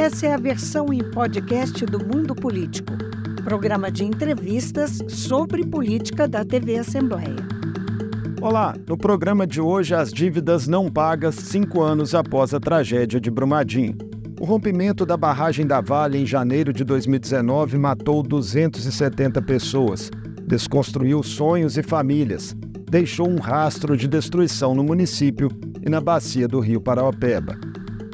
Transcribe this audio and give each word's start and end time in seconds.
Essa 0.00 0.28
é 0.28 0.32
a 0.32 0.38
versão 0.38 0.90
em 0.94 1.10
podcast 1.10 1.84
do 1.84 1.98
Mundo 2.02 2.34
Político, 2.34 2.94
programa 3.44 3.90
de 3.90 4.02
entrevistas 4.02 4.98
sobre 5.06 5.62
política 5.62 6.26
da 6.26 6.42
TV 6.42 6.78
Assembleia. 6.78 7.36
Olá, 8.40 8.74
no 8.88 8.96
programa 8.96 9.46
de 9.46 9.60
hoje, 9.60 9.94
as 9.94 10.10
dívidas 10.10 10.66
não 10.66 10.90
pagas 10.90 11.34
cinco 11.34 11.82
anos 11.82 12.14
após 12.14 12.54
a 12.54 12.58
tragédia 12.58 13.20
de 13.20 13.30
Brumadinho. 13.30 13.94
O 14.40 14.46
rompimento 14.46 15.04
da 15.04 15.18
barragem 15.18 15.66
da 15.66 15.82
Vale 15.82 16.16
em 16.16 16.24
janeiro 16.24 16.72
de 16.72 16.82
2019 16.82 17.76
matou 17.76 18.22
270 18.22 19.42
pessoas, 19.42 20.10
desconstruiu 20.46 21.22
sonhos 21.22 21.76
e 21.76 21.82
famílias, 21.82 22.56
deixou 22.90 23.28
um 23.28 23.38
rastro 23.38 23.98
de 23.98 24.08
destruição 24.08 24.74
no 24.74 24.82
município 24.82 25.50
e 25.84 25.90
na 25.90 26.00
bacia 26.00 26.48
do 26.48 26.58
Rio 26.58 26.80
Paraopeba. 26.80 27.54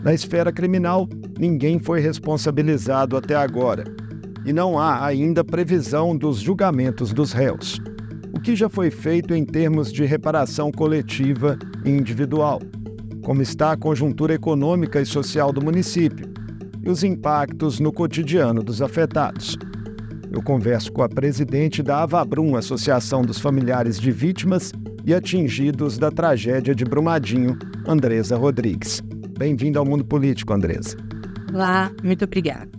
Na 0.03 0.13
esfera 0.13 0.53
criminal, 0.53 1.09
ninguém 1.39 1.79
foi 1.79 2.01
responsabilizado 2.01 3.17
até 3.17 3.35
agora. 3.35 3.85
E 4.45 4.53
não 4.53 4.79
há 4.79 5.05
ainda 5.05 5.45
previsão 5.45 6.17
dos 6.17 6.39
julgamentos 6.39 7.13
dos 7.13 7.33
réus. 7.33 7.81
O 8.33 8.41
que 8.41 8.55
já 8.55 8.69
foi 8.69 8.91
feito 8.91 9.35
em 9.35 9.45
termos 9.45 9.93
de 9.93 10.05
reparação 10.05 10.71
coletiva 10.71 11.59
e 11.85 11.91
individual? 11.91 12.61
Como 13.23 13.43
está 13.43 13.73
a 13.73 13.77
conjuntura 13.77 14.35
econômica 14.35 15.01
e 15.01 15.07
social 15.07 15.53
do 15.53 15.65
município? 15.65 16.29
E 16.83 16.89
os 16.89 17.03
impactos 17.03 17.81
no 17.81 17.93
cotidiano 17.93 18.63
dos 18.63 18.81
afetados? 18.81 19.59
Eu 20.31 20.43
converso 20.43 20.93
com 20.93 21.03
a 21.03 21.09
presidente 21.09 21.83
da 21.83 22.03
Avabrum, 22.03 22.57
Associação 22.57 23.23
dos 23.23 23.39
Familiares 23.41 23.99
de 23.99 24.13
Vítimas 24.13 24.73
e 25.05 25.15
Atingidos 25.15 25.99
da 25.99 26.11
Tragédia 26.11 26.75
de 26.75 26.85
Brumadinho, 26.85 27.59
Andresa 27.87 28.37
Rodrigues. 28.37 29.03
Bem-vinda 29.39 29.79
ao 29.79 29.87
Mundo 29.87 30.05
Político, 30.05 30.53
Andresa. 30.53 30.97
Olá, 31.53 31.91
muito 32.03 32.25
obrigada. 32.25 32.71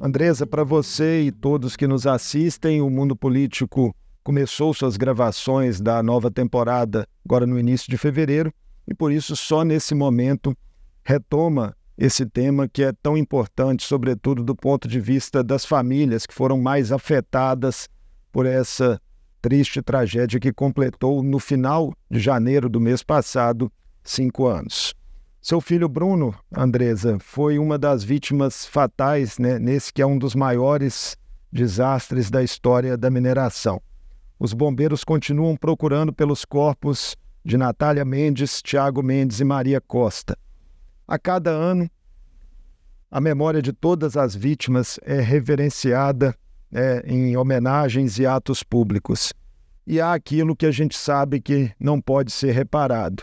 Andresa, 0.00 0.46
para 0.46 0.62
você 0.62 1.22
e 1.22 1.32
todos 1.32 1.76
que 1.76 1.86
nos 1.86 2.06
assistem, 2.06 2.82
o 2.82 2.90
Mundo 2.90 3.16
Político 3.16 3.94
começou 4.22 4.74
suas 4.74 4.96
gravações 4.96 5.80
da 5.80 6.02
nova 6.02 6.30
temporada 6.30 7.06
agora 7.24 7.46
no 7.46 7.58
início 7.58 7.90
de 7.90 7.96
fevereiro 7.96 8.52
e 8.86 8.94
por 8.94 9.10
isso 9.10 9.34
só 9.34 9.64
nesse 9.64 9.94
momento 9.94 10.56
retoma 11.02 11.76
esse 11.96 12.26
tema 12.26 12.68
que 12.68 12.82
é 12.82 12.92
tão 12.92 13.16
importante, 13.16 13.84
sobretudo 13.84 14.42
do 14.42 14.54
ponto 14.54 14.88
de 14.88 15.00
vista 15.00 15.42
das 15.42 15.64
famílias 15.64 16.26
que 16.26 16.34
foram 16.34 16.60
mais 16.60 16.92
afetadas 16.92 17.88
por 18.32 18.46
essa 18.46 19.00
triste 19.40 19.80
tragédia 19.80 20.40
que 20.40 20.52
completou 20.52 21.22
no 21.22 21.38
final 21.38 21.92
de 22.10 22.18
janeiro 22.18 22.68
do 22.68 22.80
mês 22.80 23.02
passado 23.02 23.70
cinco 24.02 24.46
anos. 24.46 24.94
Seu 25.44 25.60
filho 25.60 25.90
Bruno, 25.90 26.34
Andresa, 26.56 27.18
foi 27.20 27.58
uma 27.58 27.76
das 27.76 28.02
vítimas 28.02 28.64
fatais 28.64 29.38
né, 29.38 29.58
nesse 29.58 29.92
que 29.92 30.00
é 30.00 30.06
um 30.06 30.16
dos 30.16 30.34
maiores 30.34 31.18
desastres 31.52 32.30
da 32.30 32.42
história 32.42 32.96
da 32.96 33.10
mineração. 33.10 33.78
Os 34.40 34.54
bombeiros 34.54 35.04
continuam 35.04 35.54
procurando 35.54 36.14
pelos 36.14 36.46
corpos 36.46 37.14
de 37.44 37.58
Natália 37.58 38.06
Mendes, 38.06 38.62
Tiago 38.62 39.02
Mendes 39.02 39.38
e 39.38 39.44
Maria 39.44 39.82
Costa. 39.82 40.34
A 41.06 41.18
cada 41.18 41.50
ano, 41.50 41.90
a 43.10 43.20
memória 43.20 43.60
de 43.60 43.74
todas 43.74 44.16
as 44.16 44.34
vítimas 44.34 44.98
é 45.02 45.20
reverenciada 45.20 46.34
é, 46.72 47.04
em 47.06 47.36
homenagens 47.36 48.18
e 48.18 48.24
atos 48.24 48.62
públicos. 48.62 49.34
E 49.86 50.00
há 50.00 50.14
aquilo 50.14 50.56
que 50.56 50.64
a 50.64 50.70
gente 50.70 50.96
sabe 50.96 51.38
que 51.38 51.70
não 51.78 52.00
pode 52.00 52.32
ser 52.32 52.52
reparado. 52.52 53.22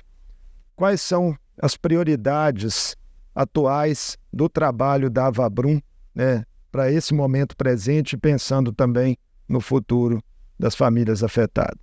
Quais 0.75 1.01
são 1.01 1.35
as 1.57 1.77
prioridades 1.77 2.95
atuais 3.33 4.17
do 4.31 4.49
trabalho 4.49 5.09
da 5.09 5.27
Avabrum 5.27 5.79
né, 6.13 6.45
para 6.71 6.91
esse 6.91 7.13
momento 7.13 7.55
presente, 7.55 8.17
pensando 8.17 8.71
também 8.71 9.17
no 9.47 9.61
futuro 9.61 10.21
das 10.57 10.75
famílias 10.75 11.23
afetadas. 11.23 11.79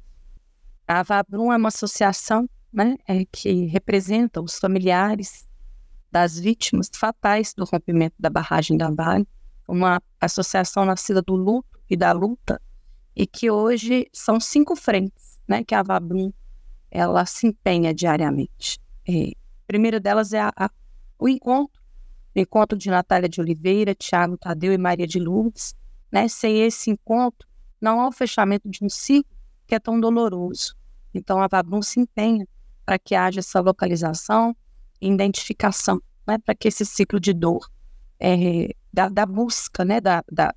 A 0.87 1.01
Avabrum 1.01 1.53
é 1.53 1.57
uma 1.57 1.69
associação 1.69 2.49
né, 2.73 2.97
é, 3.07 3.25
que 3.31 3.67
representa 3.67 4.41
os 4.41 4.59
familiares 4.59 5.49
das 6.11 6.39
vítimas 6.39 6.91
fatais 6.95 7.53
do 7.55 7.65
rompimento 7.65 8.15
da 8.19 8.31
barragem 8.31 8.77
da 8.77 8.91
Vale, 8.91 9.29
uma 9.69 10.01
associação 10.21 10.85
nascida 10.85 11.21
do 11.21 11.35
luto 11.35 11.79
e 11.91 11.97
da 11.97 12.13
luta, 12.13 12.61
e 13.15 13.27
que 13.27 13.51
hoje 13.51 14.07
são 14.13 14.41
cinco 14.41 14.75
frentes 14.75 15.39
né, 15.47 15.63
que 15.63 15.75
a 15.75 15.81
Avabrum 15.81 16.33
ela 16.91 17.27
se 17.27 17.49
empenha 17.49 17.93
diariamente. 17.93 18.81
É, 19.07 19.33
primeira 19.69 20.01
delas 20.01 20.33
é 20.33 20.41
a, 20.41 20.51
a, 20.57 20.71
o 21.19 21.29
encontro, 21.29 21.81
o 22.35 22.41
encontro 22.41 22.77
de 22.77 22.91
Natália 22.91 23.29
de 23.29 23.41
Oliveira, 23.41 23.95
Tiago 23.95 24.39
Tadeu 24.39 24.73
e 24.73 24.79
Maria 24.79 25.07
de 25.07 25.21
Lourdes. 25.21 25.77
Né? 26.11 26.27
Sem 26.27 26.63
esse 26.63 26.91
encontro, 26.91 27.47
não 27.79 28.01
há 28.01 28.09
o 28.09 28.13
fechamento 28.13 28.69
de 28.69 28.83
um 28.83 28.89
ciclo 28.89 29.37
que 29.67 29.75
é 29.75 29.79
tão 29.79 30.01
doloroso. 30.01 30.75
Então, 31.13 31.41
a 31.41 31.47
Vabrum 31.47 31.83
se 31.83 32.01
empenha 32.01 32.49
para 32.85 32.99
que 32.99 33.15
haja 33.15 33.41
essa 33.41 33.61
localização 33.61 34.57
e 35.01 35.13
identificação, 35.13 36.01
né? 36.27 36.39
para 36.39 36.55
que 36.55 36.69
esse 36.69 36.87
ciclo 36.87 37.21
de 37.21 37.35
dor, 37.35 37.71
é, 38.19 38.75
da, 38.93 39.11
da, 39.11 39.27
busca, 39.27 39.85
né? 39.85 40.01
da, 40.01 40.25
da, 40.33 40.55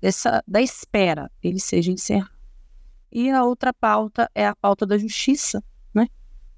dessa, 0.00 0.44
da 0.46 0.60
espera, 0.60 1.30
ele 1.42 1.58
seja 1.58 1.90
encerrado. 1.90 2.34
E 3.10 3.30
a 3.30 3.42
outra 3.44 3.72
pauta 3.72 4.30
é 4.34 4.46
a 4.46 4.54
pauta 4.54 4.84
da 4.84 4.98
justiça? 4.98 5.64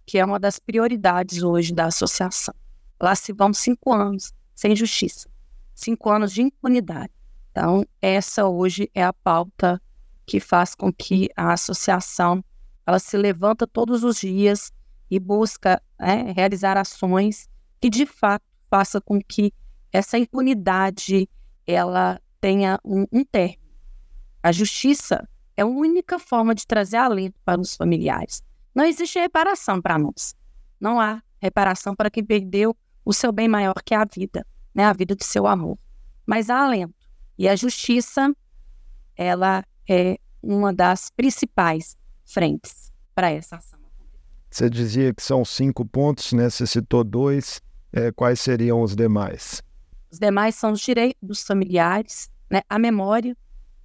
Que 0.06 0.18
é 0.18 0.24
uma 0.24 0.38
das 0.38 0.58
prioridades 0.58 1.42
hoje 1.42 1.74
da 1.74 1.86
associação. 1.86 2.54
Lá 3.00 3.14
se 3.14 3.32
vão 3.32 3.52
cinco 3.52 3.92
anos 3.92 4.32
sem 4.54 4.74
justiça, 4.74 5.28
cinco 5.74 6.08
anos 6.08 6.32
de 6.32 6.42
impunidade. 6.42 7.12
Então, 7.50 7.84
essa 8.00 8.46
hoje 8.46 8.90
é 8.94 9.02
a 9.02 9.12
pauta 9.12 9.82
que 10.24 10.40
faz 10.40 10.74
com 10.74 10.92
que 10.92 11.28
a 11.36 11.52
associação 11.52 12.44
ela 12.86 12.98
se 12.98 13.16
levanta 13.16 13.66
todos 13.66 14.04
os 14.04 14.20
dias 14.20 14.72
e 15.10 15.18
busca 15.18 15.82
né, 15.98 16.32
realizar 16.34 16.76
ações 16.76 17.48
que 17.80 17.90
de 17.90 18.06
fato 18.06 18.44
faça 18.70 19.00
com 19.00 19.20
que 19.20 19.52
essa 19.92 20.18
impunidade 20.18 21.28
ela 21.66 22.20
tenha 22.40 22.78
um, 22.84 23.06
um 23.12 23.24
término. 23.24 23.62
A 24.42 24.52
justiça 24.52 25.28
é 25.56 25.62
a 25.62 25.66
única 25.66 26.18
forma 26.18 26.54
de 26.54 26.66
trazer 26.66 26.98
alento 26.98 27.40
para 27.44 27.60
os 27.60 27.74
familiares. 27.74 28.42
Não 28.76 28.84
existe 28.84 29.18
reparação 29.18 29.80
para 29.80 29.98
nós. 29.98 30.36
Não 30.78 31.00
há 31.00 31.22
reparação 31.40 31.96
para 31.96 32.10
quem 32.10 32.22
perdeu 32.22 32.76
o 33.06 33.12
seu 33.14 33.32
bem 33.32 33.48
maior 33.48 33.72
que 33.82 33.94
a 33.94 34.04
vida, 34.04 34.46
né? 34.74 34.84
a 34.84 34.92
vida 34.92 35.16
de 35.16 35.24
seu 35.24 35.46
amor. 35.46 35.78
Mas 36.26 36.50
há 36.50 36.62
alento. 36.62 36.94
E 37.38 37.48
a 37.48 37.56
justiça, 37.56 38.36
ela 39.16 39.64
é 39.88 40.18
uma 40.42 40.74
das 40.74 41.10
principais 41.10 41.96
frentes 42.22 42.92
para 43.14 43.30
essa 43.30 43.56
ação. 43.56 43.80
Você 44.50 44.68
dizia 44.68 45.14
que 45.14 45.22
são 45.22 45.42
cinco 45.42 45.86
pontos, 45.86 46.34
né? 46.34 46.50
Você 46.50 46.66
citou 46.66 47.02
dois. 47.02 47.62
É, 47.94 48.12
quais 48.12 48.40
seriam 48.40 48.82
os 48.82 48.94
demais? 48.94 49.62
Os 50.10 50.18
demais 50.18 50.54
são 50.54 50.72
os 50.72 50.80
direitos 50.80 51.18
dos 51.22 51.42
familiares, 51.42 52.30
né? 52.50 52.60
a 52.68 52.78
memória, 52.78 53.34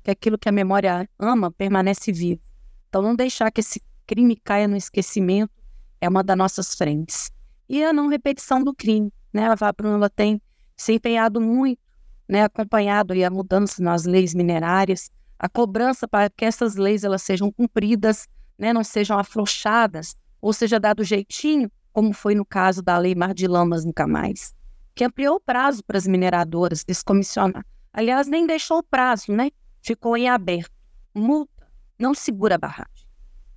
que 0.03 0.09
é 0.09 0.13
aquilo 0.13 0.37
que 0.37 0.49
a 0.49 0.51
memória 0.51 1.09
ama 1.17 1.49
permanece 1.49 2.11
vivo. 2.11 2.41
Então, 2.89 3.01
não 3.01 3.15
deixar 3.15 3.49
que 3.51 3.61
esse 3.61 3.81
crime 4.11 4.35
caia 4.35 4.67
no 4.67 4.75
esquecimento 4.75 5.53
é 6.01 6.09
uma 6.09 6.21
das 6.21 6.37
nossas 6.37 6.75
frentes. 6.75 7.31
E 7.69 7.81
a 7.81 7.93
não 7.93 8.09
repetição 8.09 8.61
do 8.61 8.75
crime, 8.75 9.09
né? 9.31 9.47
A 9.47 9.55
Vabrun 9.55 9.97
tem 10.13 10.41
se 10.75 10.91
empenhado 10.91 11.39
muito, 11.39 11.79
né, 12.27 12.43
acompanhado 12.43 13.13
a 13.13 13.29
mudança 13.29 13.81
nas 13.81 14.03
leis 14.03 14.33
minerárias, 14.33 15.09
a 15.39 15.47
cobrança 15.47 16.09
para 16.09 16.29
que 16.29 16.43
essas 16.43 16.75
leis 16.75 17.05
elas 17.05 17.21
sejam 17.21 17.49
cumpridas, 17.51 18.27
né, 18.57 18.73
não 18.73 18.83
sejam 18.83 19.17
afrouxadas, 19.17 20.17
ou 20.41 20.51
seja, 20.51 20.77
dado 20.77 21.05
jeitinho, 21.05 21.71
como 21.93 22.11
foi 22.11 22.35
no 22.35 22.45
caso 22.45 22.81
da 22.81 22.97
Lei 22.97 23.15
Mar 23.15 23.33
de 23.33 23.47
Lamas 23.47 23.85
Nunca 23.85 24.07
Mais, 24.07 24.53
que 24.93 25.05
ampliou 25.05 25.35
o 25.35 25.39
prazo 25.39 25.83
para 25.85 25.97
as 25.97 26.07
mineradoras 26.07 26.83
descomissionar. 26.83 27.65
Aliás, 27.93 28.27
nem 28.27 28.45
deixou 28.45 28.79
o 28.79 28.83
prazo, 28.83 29.31
né? 29.31 29.51
Ficou 29.81 30.17
em 30.17 30.27
aberto. 30.27 30.71
Multa 31.13 31.67
não 31.97 32.13
segura 32.13 32.55
a 32.55 32.57
barragem. 32.57 33.00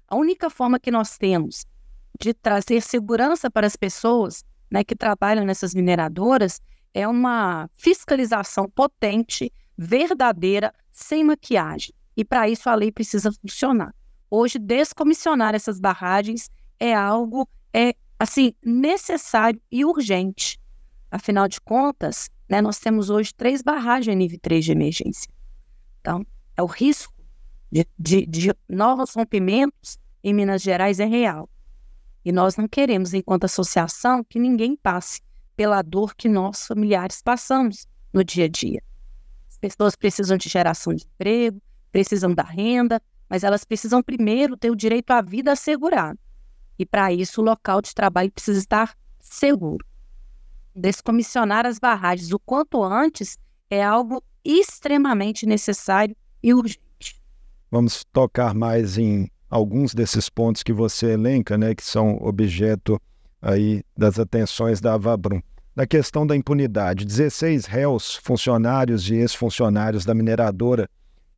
A 0.08 0.16
única 0.16 0.50
forma 0.50 0.78
que 0.78 0.90
nós 0.90 1.16
temos 1.16 1.66
de 2.20 2.32
trazer 2.32 2.80
segurança 2.80 3.50
para 3.50 3.66
as 3.66 3.76
pessoas 3.76 4.44
né, 4.70 4.84
que 4.84 4.94
trabalham 4.94 5.44
nessas 5.44 5.74
mineradoras 5.74 6.60
é 6.92 7.06
uma 7.08 7.68
fiscalização 7.74 8.68
potente, 8.68 9.52
verdadeira, 9.76 10.72
sem 10.92 11.24
maquiagem. 11.24 11.92
E 12.16 12.24
para 12.24 12.48
isso 12.48 12.68
a 12.70 12.74
lei 12.74 12.92
precisa 12.92 13.32
funcionar. 13.32 13.92
Hoje, 14.30 14.58
descomissionar 14.58 15.54
essas 15.54 15.80
barragens 15.80 16.50
é 16.78 16.94
algo 16.94 17.48
é 17.72 17.94
assim 18.18 18.54
necessário 18.64 19.60
e 19.70 19.84
urgente. 19.84 20.58
Afinal 21.10 21.48
de 21.48 21.60
contas, 21.60 22.30
né, 22.48 22.60
nós 22.60 22.78
temos 22.78 23.10
hoje 23.10 23.32
três 23.34 23.62
barragens 23.62 24.16
nível 24.16 24.38
3 24.40 24.64
de 24.64 24.72
emergência. 24.72 25.30
Então, 26.00 26.24
é 26.56 26.62
o 26.62 26.66
risco 26.66 27.13
de, 27.74 27.86
de, 27.98 28.26
de 28.26 28.54
novos 28.68 29.14
rompimentos 29.14 29.98
em 30.22 30.32
Minas 30.32 30.62
Gerais 30.62 31.00
é 31.00 31.04
real. 31.04 31.50
E 32.24 32.30
nós 32.30 32.56
não 32.56 32.68
queremos, 32.68 33.12
enquanto 33.12 33.44
associação, 33.44 34.22
que 34.22 34.38
ninguém 34.38 34.76
passe 34.76 35.20
pela 35.56 35.82
dor 35.82 36.14
que 36.14 36.28
nós, 36.28 36.68
familiares, 36.68 37.20
passamos 37.20 37.88
no 38.12 38.22
dia 38.22 38.44
a 38.44 38.48
dia. 38.48 38.80
As 39.48 39.58
pessoas 39.58 39.96
precisam 39.96 40.36
de 40.36 40.48
geração 40.48 40.94
de 40.94 41.04
emprego, 41.04 41.60
precisam 41.90 42.32
da 42.32 42.44
renda, 42.44 43.02
mas 43.28 43.42
elas 43.42 43.64
precisam 43.64 44.02
primeiro 44.02 44.56
ter 44.56 44.70
o 44.70 44.76
direito 44.76 45.10
à 45.10 45.20
vida 45.20 45.50
assegurado. 45.50 46.18
E 46.78 46.86
para 46.86 47.12
isso 47.12 47.40
o 47.40 47.44
local 47.44 47.82
de 47.82 47.92
trabalho 47.92 48.30
precisa 48.30 48.58
estar 48.58 48.96
seguro. 49.20 49.84
Descomissionar 50.74 51.66
as 51.66 51.78
barragens 51.80 52.32
o 52.32 52.38
quanto 52.38 52.82
antes 52.82 53.36
é 53.68 53.82
algo 53.82 54.22
extremamente 54.44 55.44
necessário 55.44 56.16
e 56.42 56.54
urgente. 56.54 56.83
Vamos 57.74 58.04
tocar 58.12 58.54
mais 58.54 58.96
em 58.98 59.28
alguns 59.50 59.94
desses 59.94 60.28
pontos 60.28 60.62
que 60.62 60.72
você 60.72 61.06
elenca, 61.06 61.58
né, 61.58 61.74
que 61.74 61.82
são 61.82 62.18
objeto 62.22 63.02
aí 63.42 63.82
das 63.98 64.16
atenções 64.16 64.80
da 64.80 64.94
Avabrum. 64.94 65.42
Na 65.74 65.84
questão 65.84 66.24
da 66.24 66.36
impunidade, 66.36 67.04
16 67.04 67.66
réus, 67.66 68.14
funcionários 68.22 69.10
e 69.10 69.16
ex-funcionários 69.16 70.04
da 70.04 70.14
mineradora 70.14 70.88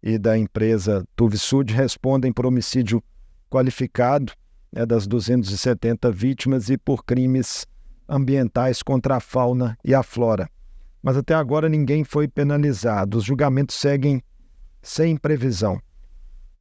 e 0.03 0.19
da 0.19 0.37
empresa 0.37 1.07
Tuvisud 1.17 1.73
respondem 1.73 2.31
por 2.31 2.45
homicídio 2.45 3.03
qualificado 3.49 4.31
né, 4.71 4.85
das 4.85 5.07
270 5.07 6.13
vítimas 6.13 6.69
e 6.69 6.77
por 6.77 7.03
crimes 7.03 7.67
ambientais 8.07 8.83
contra 8.83 9.17
a 9.17 9.21
fauna 9.21 9.75
e 9.83 9.95
a 9.95 10.03
flora. 10.03 10.51
Mas 11.03 11.17
até 11.17 11.33
agora 11.33 11.67
ninguém 11.67 12.05
foi 12.05 12.29
penalizado. 12.29 13.17
Os 13.17 13.25
julgamentos 13.25 13.77
seguem 13.77 14.23
sem 14.83 15.17
previsão. 15.17 15.81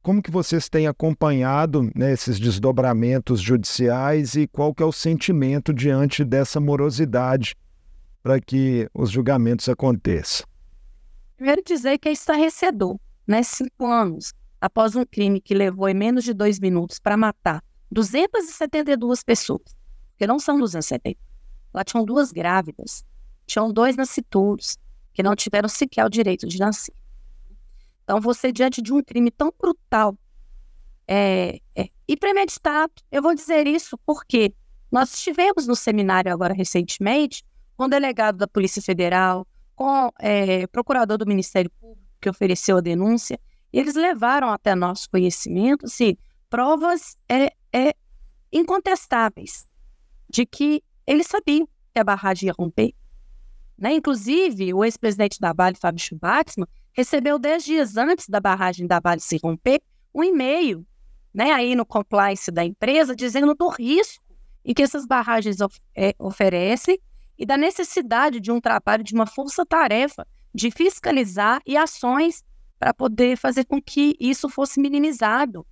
Como 0.06 0.22
que 0.22 0.30
vocês 0.30 0.68
têm 0.68 0.86
acompanhado 0.86 1.90
né, 1.92 2.12
esses 2.12 2.38
desdobramentos 2.38 3.40
judiciais 3.40 4.36
e 4.36 4.46
qual 4.46 4.72
que 4.72 4.80
é 4.80 4.86
o 4.86 4.92
sentimento 4.92 5.74
diante 5.74 6.24
dessa 6.24 6.60
morosidade 6.60 7.56
para 8.22 8.40
que 8.40 8.88
os 8.94 9.10
julgamentos 9.10 9.68
aconteçam? 9.68 10.46
Primeiro 11.36 11.60
dizer 11.66 11.98
que 11.98 12.08
é 12.08 12.12
estarrecedor, 12.12 13.00
né? 13.26 13.42
Cinco 13.42 13.84
anos 13.84 14.32
após 14.60 14.94
um 14.94 15.04
crime 15.04 15.40
que 15.40 15.56
levou 15.56 15.88
em 15.88 15.94
menos 15.94 16.22
de 16.22 16.32
dois 16.32 16.60
minutos 16.60 17.00
para 17.00 17.16
matar 17.16 17.60
272 17.90 19.24
pessoas, 19.24 19.74
porque 20.12 20.24
não 20.24 20.38
são 20.38 20.56
270. 20.56 21.18
Lá 21.74 21.82
tinham 21.82 22.04
duas 22.04 22.30
grávidas, 22.30 23.04
tinham 23.44 23.72
dois 23.72 23.96
nascituros, 23.96 24.78
que 25.12 25.20
não 25.20 25.34
tiveram 25.34 25.68
sequer 25.68 26.06
o 26.06 26.08
direito 26.08 26.46
de 26.46 26.60
nascer. 26.60 26.94
Então, 28.06 28.20
você, 28.20 28.52
diante 28.52 28.80
de 28.80 28.94
um 28.94 29.02
crime 29.02 29.32
tão 29.32 29.52
brutal 29.58 30.16
é, 31.08 31.58
é, 31.74 31.88
e 32.06 32.16
premeditado, 32.16 32.92
eu 33.10 33.20
vou 33.20 33.34
dizer 33.34 33.66
isso 33.66 33.98
porque 34.06 34.54
nós 34.92 35.12
estivemos 35.12 35.66
no 35.66 35.74
seminário 35.74 36.32
agora 36.32 36.54
recentemente 36.54 37.44
com 37.76 37.86
o 37.86 37.88
delegado 37.88 38.38
da 38.38 38.46
Polícia 38.46 38.80
Federal, 38.80 39.44
com 39.74 40.12
é, 40.20 40.68
procurador 40.68 41.18
do 41.18 41.26
Ministério 41.26 41.68
Público 41.80 42.06
que 42.20 42.30
ofereceu 42.30 42.76
a 42.76 42.80
denúncia, 42.80 43.40
e 43.72 43.80
eles 43.80 43.96
levaram 43.96 44.50
até 44.50 44.72
nosso 44.76 45.10
conhecimento 45.10 45.86
assim, 45.86 46.16
provas 46.48 47.16
é, 47.28 47.50
é, 47.72 47.92
incontestáveis 48.52 49.66
de 50.30 50.46
que 50.46 50.80
eles 51.04 51.26
sabiam 51.26 51.68
que 51.92 51.98
a 51.98 52.04
barragem 52.04 52.46
ia 52.46 52.54
romper. 52.56 52.94
Né? 53.76 53.94
Inclusive, 53.94 54.72
o 54.72 54.84
ex-presidente 54.84 55.40
da 55.40 55.52
Vale, 55.52 55.76
Fábio 55.76 56.00
Schwartzman, 56.00 56.68
recebeu 56.96 57.38
dez 57.38 57.62
dias 57.64 57.96
antes 57.96 58.28
da 58.28 58.40
barragem 58.40 58.86
da 58.86 58.98
Vale 58.98 59.20
se 59.20 59.38
romper 59.42 59.82
um 60.14 60.24
e-mail, 60.24 60.84
né, 61.32 61.52
aí 61.52 61.74
no 61.74 61.84
compliance 61.84 62.50
da 62.50 62.64
empresa, 62.64 63.14
dizendo 63.14 63.54
do 63.54 63.68
risco 63.68 64.24
em 64.64 64.72
que 64.72 64.82
essas 64.82 65.06
barragens 65.06 65.60
of 65.60 65.78
é, 65.94 66.14
oferecem 66.18 66.98
e 67.38 67.44
da 67.44 67.56
necessidade 67.58 68.40
de 68.40 68.50
um 68.50 68.60
trabalho 68.60 69.04
de 69.04 69.14
uma 69.14 69.26
força-tarefa 69.26 70.26
de 70.54 70.70
fiscalizar 70.70 71.60
e 71.66 71.76
ações 71.76 72.42
para 72.78 72.94
poder 72.94 73.36
fazer 73.36 73.64
com 73.66 73.80
que 73.80 74.16
isso 74.18 74.48
fosse 74.48 74.80
minimizado. 74.80 75.66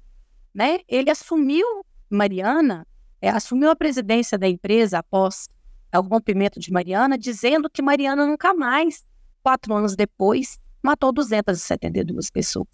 Né? 0.54 0.80
Ele 0.86 1.10
assumiu, 1.10 1.66
Mariana, 2.10 2.86
é, 3.20 3.30
assumiu 3.30 3.70
a 3.70 3.76
presidência 3.76 4.36
da 4.36 4.46
empresa 4.46 4.98
após 4.98 5.48
o 5.92 6.00
rompimento 6.00 6.60
de 6.60 6.70
Mariana, 6.70 7.16
dizendo 7.16 7.70
que 7.70 7.80
Mariana 7.80 8.26
nunca 8.26 8.52
mais, 8.52 9.06
quatro 9.42 9.72
anos 9.74 9.96
depois, 9.96 10.58
matou 10.84 11.10
272 11.12 12.30
pessoas. 12.30 12.68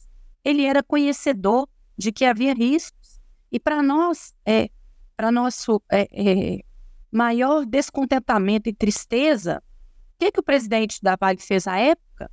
Ele 0.44 0.64
era 0.64 0.82
conhecedor 0.82 1.68
de 1.96 2.10
que 2.10 2.24
havia 2.24 2.52
riscos. 2.52 3.20
E 3.52 3.60
para 3.60 3.82
nós, 3.82 4.34
é, 4.44 4.68
para 5.16 5.30
nosso 5.30 5.80
é, 5.90 6.08
é, 6.12 6.60
maior 7.12 7.64
descontentamento 7.64 8.68
e 8.68 8.72
tristeza, 8.72 9.62
o 10.14 10.18
que, 10.18 10.32
que 10.32 10.40
o 10.40 10.42
presidente 10.42 11.00
da 11.00 11.14
Vale 11.14 11.38
fez 11.38 11.68
à 11.68 11.78
época? 11.78 12.28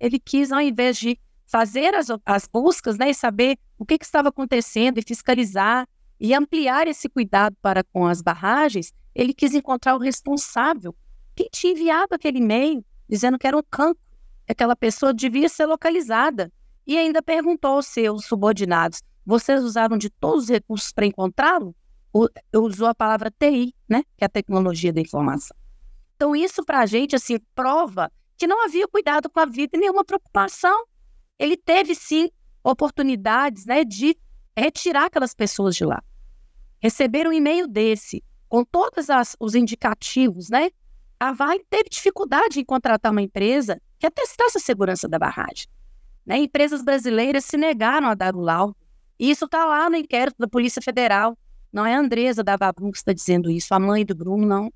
Ele 0.00 0.18
quis, 0.18 0.50
ao 0.50 0.60
invés 0.60 0.96
de 0.96 1.16
fazer 1.46 1.94
as, 1.94 2.08
as 2.26 2.48
buscas 2.48 2.98
né, 2.98 3.10
e 3.10 3.14
saber 3.14 3.58
o 3.78 3.84
que, 3.84 3.98
que 3.98 4.04
estava 4.04 4.30
acontecendo 4.30 4.98
e 4.98 5.02
fiscalizar 5.02 5.86
e 6.18 6.34
ampliar 6.34 6.88
esse 6.88 7.08
cuidado 7.08 7.56
para 7.62 7.84
com 7.84 8.06
as 8.06 8.20
barragens, 8.22 8.92
ele 9.14 9.32
quis 9.32 9.54
encontrar 9.54 9.94
o 9.94 9.98
responsável. 9.98 10.94
Quem 11.36 11.48
tinha 11.52 11.72
enviado 11.72 12.14
aquele 12.14 12.38
e-mail 12.38 12.84
dizendo 13.08 13.38
que 13.38 13.46
era 13.46 13.56
um 13.56 13.62
cancro 13.70 14.00
aquela 14.52 14.76
pessoa 14.76 15.12
devia 15.12 15.48
ser 15.48 15.66
localizada. 15.66 16.52
E 16.86 16.98
ainda 16.98 17.22
perguntou 17.22 17.72
aos 17.72 17.86
seus 17.86 18.24
subordinados: 18.26 19.02
vocês 19.24 19.62
usaram 19.62 19.96
de 19.96 20.10
todos 20.10 20.44
os 20.44 20.50
recursos 20.50 20.92
para 20.92 21.06
encontrá-lo? 21.06 21.74
Usou 22.54 22.88
a 22.88 22.94
palavra 22.94 23.30
TI, 23.30 23.74
né? 23.88 24.02
Que 24.16 24.24
é 24.24 24.26
a 24.26 24.28
tecnologia 24.28 24.92
da 24.92 25.00
informação. 25.00 25.56
Então, 26.16 26.36
isso 26.36 26.64
para 26.64 26.80
a 26.80 26.86
gente, 26.86 27.16
assim, 27.16 27.38
prova 27.54 28.10
que 28.36 28.46
não 28.46 28.64
havia 28.64 28.86
cuidado 28.88 29.30
com 29.30 29.40
a 29.40 29.46
vida 29.46 29.76
e 29.76 29.80
nenhuma 29.80 30.04
preocupação. 30.04 30.84
Ele 31.38 31.56
teve, 31.56 31.94
sim, 31.94 32.28
oportunidades, 32.62 33.66
né, 33.66 33.84
de 33.84 34.16
retirar 34.56 35.06
aquelas 35.06 35.34
pessoas 35.34 35.74
de 35.74 35.84
lá. 35.84 36.02
Receber 36.80 37.26
um 37.26 37.32
e-mail 37.32 37.66
desse, 37.66 38.22
com 38.48 38.64
todos 38.64 39.08
as, 39.08 39.36
os 39.40 39.54
indicativos, 39.54 40.50
né? 40.50 40.70
A 41.22 41.30
Vale 41.30 41.64
teve 41.70 41.88
dificuldade 41.88 42.58
em 42.58 42.64
contratar 42.64 43.12
uma 43.12 43.22
empresa 43.22 43.80
que 43.96 44.04
atestasse 44.04 44.58
a 44.58 44.60
segurança 44.60 45.08
da 45.08 45.20
barragem. 45.20 45.68
Né? 46.26 46.38
Empresas 46.38 46.82
brasileiras 46.82 47.44
se 47.44 47.56
negaram 47.56 48.08
a 48.08 48.14
dar 48.14 48.34
o 48.34 48.40
laudo. 48.40 48.76
E 49.20 49.30
isso 49.30 49.44
está 49.44 49.64
lá 49.64 49.88
no 49.88 49.94
inquérito 49.94 50.34
da 50.36 50.48
Polícia 50.48 50.82
Federal. 50.82 51.38
Não 51.72 51.86
é 51.86 51.94
a 51.94 52.00
Andresa 52.00 52.42
da 52.42 52.56
Vabrum 52.56 52.90
que 52.90 52.96
está 52.96 53.12
dizendo 53.12 53.48
isso, 53.52 53.72
a 53.72 53.78
mãe 53.78 54.04
do 54.04 54.16
Bruno, 54.16 54.44
não. 54.44 54.72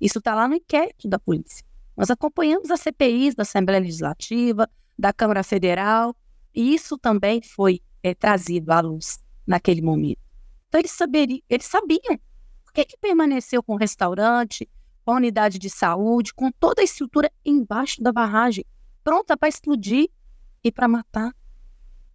Isso 0.00 0.20
está 0.20 0.36
lá 0.36 0.46
no 0.46 0.54
inquérito 0.54 1.08
da 1.08 1.18
polícia. 1.18 1.66
Nós 1.96 2.08
acompanhamos 2.12 2.70
as 2.70 2.78
CPIs 2.78 3.34
da 3.34 3.42
Assembleia 3.42 3.80
Legislativa, 3.80 4.70
da 4.96 5.12
Câmara 5.12 5.42
Federal, 5.42 6.14
e 6.54 6.76
isso 6.76 6.96
também 6.96 7.42
foi 7.42 7.82
é, 8.04 8.14
trazido 8.14 8.70
à 8.70 8.78
luz 8.78 9.20
naquele 9.44 9.82
momento. 9.82 10.20
Então, 10.68 10.80
eles, 10.80 10.92
saberiam, 10.92 11.40
eles 11.50 11.66
sabiam 11.66 12.16
por 12.64 12.72
que, 12.72 12.84
que 12.84 12.96
permaneceu 12.98 13.64
com 13.64 13.74
o 13.74 13.76
restaurante, 13.76 14.68
com 15.08 15.12
a 15.12 15.16
unidade 15.16 15.58
de 15.58 15.70
saúde, 15.70 16.34
com 16.34 16.52
toda 16.52 16.82
a 16.82 16.84
estrutura 16.84 17.32
embaixo 17.42 18.02
da 18.02 18.12
barragem, 18.12 18.62
pronta 19.02 19.38
para 19.38 19.48
explodir 19.48 20.10
e 20.62 20.70
para 20.70 20.86
matar. 20.86 21.34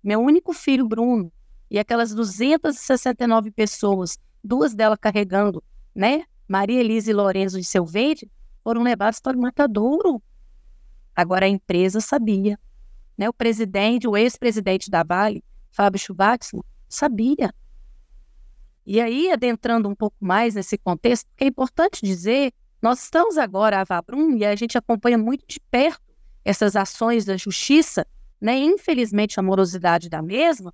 Meu 0.03 0.19
único 0.21 0.53
filho, 0.53 0.87
Bruno, 0.87 1.33
e 1.71 1.79
aquelas 1.79 2.13
269 2.13 3.49
pessoas, 3.49 4.19
duas 4.43 4.75
delas 4.75 4.99
carregando, 5.01 5.63
né? 5.95 6.25
Maria 6.47 6.81
Elisa 6.81 7.09
e 7.09 7.15
Lorenzo 7.15 7.59
de 7.59 7.67
ventre, 7.91 8.29
foram 8.63 8.83
levados 8.83 9.19
para 9.19 9.35
o 9.35 9.41
matadouro. 9.41 10.21
Agora 11.15 11.47
a 11.47 11.49
empresa 11.49 11.99
sabia. 11.99 12.59
Né? 13.17 13.27
O 13.27 13.33
presidente, 13.33 14.07
o 14.07 14.15
ex-presidente 14.15 14.91
da 14.91 15.01
Vale, 15.01 15.43
Fábio 15.71 15.97
Schwartzman, 15.97 16.63
sabia. 16.87 17.51
E 18.85 19.01
aí, 19.01 19.31
adentrando 19.31 19.89
um 19.89 19.95
pouco 19.95 20.17
mais 20.19 20.53
nesse 20.53 20.77
contexto, 20.77 21.27
é 21.39 21.47
importante 21.47 22.05
dizer 22.05 22.53
nós 22.83 23.01
estamos 23.03 23.37
agora 23.37 23.79
a 23.79 23.85
Vabrum 23.85 24.35
e 24.35 24.43
a 24.43 24.53
gente 24.57 24.77
acompanha 24.77 25.17
muito 25.17 25.45
de 25.47 25.57
perto 25.71 26.03
essas 26.43 26.75
ações 26.75 27.23
da 27.23 27.37
justiça, 27.37 28.05
né? 28.41 28.57
Infelizmente, 28.57 29.39
a 29.39 29.43
morosidade 29.43 30.09
da 30.09 30.21
mesma. 30.21 30.73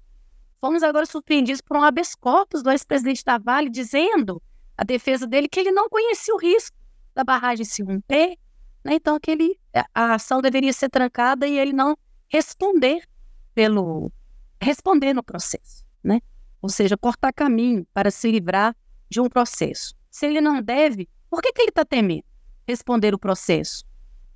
Fomos 0.60 0.82
agora 0.82 1.06
surpreendidos 1.06 1.62
por 1.62 1.78
um 1.78 1.84
habeas 1.84 2.16
corpus 2.16 2.63
do 2.63 2.72
ex-presidente 2.72 3.24
da 3.24 3.38
Vale 3.38 3.70
dizendo 3.70 4.42
a 4.75 4.84
defesa 4.84 5.28
dele 5.28 5.48
que 5.48 5.60
ele 5.60 5.72
não 5.72 5.88
conhecia 5.88 6.34
o 6.34 6.39
risco 6.39 6.75
da 7.13 7.24
barragem 7.24 7.63
se 7.63 7.84
romper, 7.84 8.39
né? 8.84 8.96
Então 8.96 9.16
aquele 9.16 9.60
a 9.94 10.16
ação 10.16 10.42
deveria 10.42 10.74
ser 10.74 10.89
trancada 10.89 11.46
e 11.46 11.60
ele 11.60 11.74
não 11.74 11.96
responder 12.28 13.08
pelo 13.54 14.12
responder 14.60 15.13
no 15.13 15.22
processo, 15.22 15.86
né? 16.04 16.22
Ou 16.60 16.70
seja, 16.70 16.98
cortar 16.98 17.32
caminho 17.32 17.86
para 17.94 18.10
se 18.10 18.32
livrar 18.32 18.75
de 19.08 19.22
um 19.22 19.30
processo. 19.30 19.94
Se 20.10 20.25
ele 20.25 20.42
não 20.42 20.60
deve, 20.60 21.08
por 21.30 21.42
que, 21.42 21.54
que 21.54 21.62
ele 21.62 21.70
está 21.70 21.86
temendo 21.86 22.24
responder 22.68 23.14
o 23.14 23.20
processo? 23.20 23.86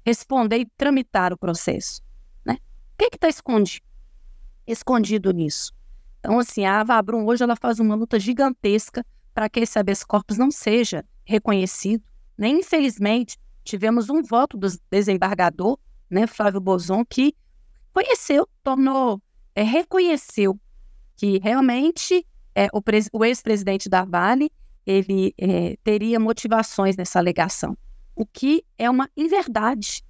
Responder 0.05 0.59
e 0.59 0.65
tramitar 0.77 1.33
o 1.33 1.37
processo? 1.37 2.01
Né? 2.45 2.57
O 2.93 2.97
que 2.97 3.15
está 3.15 3.29
escondido? 3.29 3.85
escondido 4.65 5.31
nisso? 5.31 5.73
Então, 6.19 6.39
assim, 6.39 6.65
a 6.65 6.79
Avabrum 6.79 7.25
hoje 7.25 7.43
ela 7.43 7.55
faz 7.55 7.79
uma 7.79 7.95
luta 7.95 8.19
gigantesca 8.19 9.05
para 9.33 9.49
que 9.49 9.59
esse 9.61 9.77
habeas 9.77 10.03
corpus 10.03 10.37
não 10.37 10.49
seja 10.49 11.03
reconhecido. 11.25 12.03
Né? 12.37 12.49
Infelizmente, 12.49 13.37
tivemos 13.63 14.09
um 14.09 14.21
voto 14.21 14.57
do 14.57 14.67
desembargador 14.89 15.77
né, 16.09 16.27
Flávio 16.27 16.61
Bozon, 16.61 17.03
que 17.05 17.35
conheceu, 17.91 18.47
tornou, 18.63 19.21
é, 19.55 19.63
reconheceu 19.63 20.59
que 21.15 21.39
realmente 21.39 22.25
é, 22.55 22.67
o, 22.73 22.81
o 23.11 23.25
ex-presidente 23.25 23.89
da 23.89 24.05
Vale 24.05 24.51
ele 24.85 25.33
é, 25.37 25.77
teria 25.83 26.19
motivações 26.19 26.95
nessa 26.95 27.19
alegação, 27.19 27.77
o 28.15 28.25
que 28.25 28.63
é 28.77 28.89
uma 28.89 29.09
inverdade. 29.15 30.03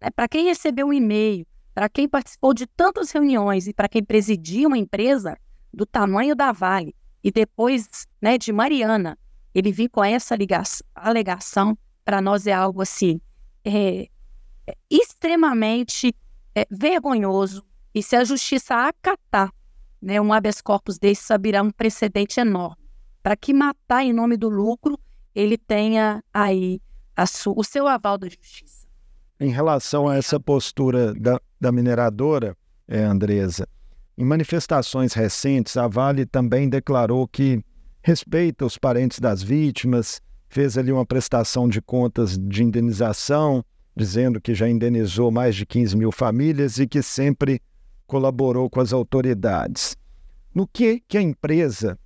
Né? 0.00 0.10
Para 0.10 0.28
quem 0.28 0.46
recebeu 0.46 0.88
um 0.88 0.92
e-mail, 0.92 1.46
para 1.74 1.88
quem 1.88 2.08
participou 2.08 2.52
de 2.52 2.66
tantas 2.66 3.10
reuniões 3.10 3.66
e 3.66 3.72
para 3.72 3.88
quem 3.88 4.02
presidia 4.02 4.66
uma 4.66 4.78
empresa 4.78 5.38
do 5.72 5.86
tamanho 5.86 6.34
da 6.34 6.50
Vale 6.52 6.94
e 7.22 7.30
depois 7.30 8.06
né, 8.20 8.36
de 8.36 8.52
Mariana, 8.52 9.18
ele 9.54 9.72
vir 9.72 9.88
com 9.88 10.02
essa 10.02 10.34
ligação, 10.34 10.86
alegação, 10.94 11.78
para 12.04 12.20
nós 12.20 12.46
é 12.46 12.52
algo 12.52 12.82
assim 12.82 13.20
é, 13.64 14.08
é 14.66 14.76
extremamente 14.90 16.14
é, 16.54 16.66
vergonhoso. 16.70 17.64
E 17.94 18.02
se 18.02 18.16
a 18.16 18.24
justiça 18.24 18.74
acatar 18.74 19.52
né, 20.00 20.20
um 20.20 20.32
habeas 20.32 20.60
corpus 20.60 20.98
desse, 20.98 21.32
abrirá 21.32 21.62
um 21.62 21.70
precedente 21.70 22.40
enorme. 22.40 22.87
Para 23.28 23.36
que 23.36 23.52
matar 23.52 24.02
em 24.02 24.10
nome 24.10 24.38
do 24.38 24.48
lucro, 24.48 24.98
ele 25.34 25.58
tenha 25.58 26.24
aí 26.32 26.80
o 27.54 27.62
seu 27.62 27.86
aval 27.86 28.16
da 28.16 28.26
justiça. 28.26 28.86
Em 29.38 29.50
relação 29.50 30.08
a 30.08 30.16
essa 30.16 30.40
postura 30.40 31.12
da, 31.12 31.38
da 31.60 31.70
mineradora, 31.70 32.56
é, 32.88 33.04
Andresa, 33.04 33.68
em 34.16 34.24
manifestações 34.24 35.12
recentes, 35.12 35.76
a 35.76 35.86
Vale 35.86 36.24
também 36.24 36.70
declarou 36.70 37.28
que 37.28 37.62
respeita 38.00 38.64
os 38.64 38.78
parentes 38.78 39.18
das 39.18 39.42
vítimas, 39.42 40.22
fez 40.48 40.78
ali 40.78 40.90
uma 40.90 41.04
prestação 41.04 41.68
de 41.68 41.82
contas 41.82 42.38
de 42.38 42.64
indenização, 42.64 43.62
dizendo 43.94 44.40
que 44.40 44.54
já 44.54 44.66
indenizou 44.66 45.30
mais 45.30 45.54
de 45.54 45.66
15 45.66 45.94
mil 45.98 46.10
famílias 46.10 46.78
e 46.78 46.86
que 46.86 47.02
sempre 47.02 47.60
colaborou 48.06 48.70
com 48.70 48.80
as 48.80 48.94
autoridades. 48.94 49.98
No 50.54 50.66
que, 50.66 51.02
que 51.06 51.18
a 51.18 51.20
empresa 51.20 51.98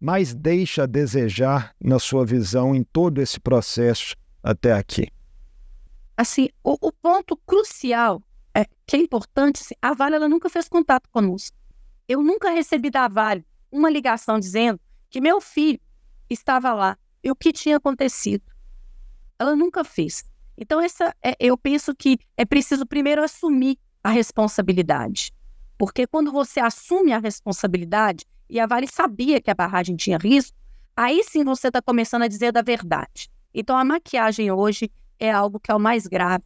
mais 0.00 0.34
deixa 0.34 0.84
a 0.84 0.86
desejar 0.86 1.74
na 1.80 1.98
sua 1.98 2.24
visão 2.24 2.74
em 2.74 2.82
todo 2.82 3.20
esse 3.20 3.40
processo 3.40 4.14
até 4.42 4.72
aqui? 4.72 5.08
Assim, 6.16 6.48
o, 6.62 6.76
o 6.80 6.92
ponto 6.92 7.36
crucial 7.46 8.22
é 8.54 8.64
que 8.86 8.96
é 8.96 9.00
importante, 9.00 9.60
assim, 9.60 9.74
a 9.82 9.92
Vale 9.92 10.16
ela 10.16 10.28
nunca 10.28 10.48
fez 10.48 10.68
contato 10.68 11.08
conosco. 11.10 11.56
Eu 12.08 12.22
nunca 12.22 12.50
recebi 12.50 12.90
da 12.90 13.08
Vale 13.08 13.44
uma 13.70 13.90
ligação 13.90 14.38
dizendo 14.38 14.80
que 15.10 15.20
meu 15.20 15.40
filho 15.40 15.80
estava 16.30 16.72
lá 16.72 16.98
e 17.22 17.30
o 17.30 17.36
que 17.36 17.52
tinha 17.52 17.76
acontecido. 17.76 18.44
Ela 19.38 19.54
nunca 19.54 19.84
fez. 19.84 20.24
Então, 20.56 20.80
essa, 20.80 21.14
é, 21.22 21.36
eu 21.38 21.58
penso 21.58 21.94
que 21.94 22.18
é 22.36 22.44
preciso 22.44 22.86
primeiro 22.86 23.22
assumir 23.22 23.78
a 24.02 24.10
responsabilidade. 24.10 25.32
Porque 25.76 26.06
quando 26.06 26.32
você 26.32 26.60
assume 26.60 27.12
a 27.12 27.18
responsabilidade, 27.18 28.24
e 28.48 28.60
a 28.60 28.66
Vale 28.66 28.86
sabia 28.86 29.40
que 29.40 29.50
a 29.50 29.54
barragem 29.54 29.96
tinha 29.96 30.18
risco, 30.18 30.56
aí 30.96 31.22
sim 31.24 31.44
você 31.44 31.68
está 31.68 31.82
começando 31.82 32.22
a 32.22 32.28
dizer 32.28 32.52
da 32.52 32.62
verdade. 32.62 33.28
Então, 33.52 33.76
a 33.76 33.84
maquiagem 33.84 34.50
hoje 34.50 34.90
é 35.18 35.30
algo 35.30 35.58
que 35.58 35.70
é 35.70 35.74
o 35.74 35.80
mais 35.80 36.06
grave. 36.06 36.44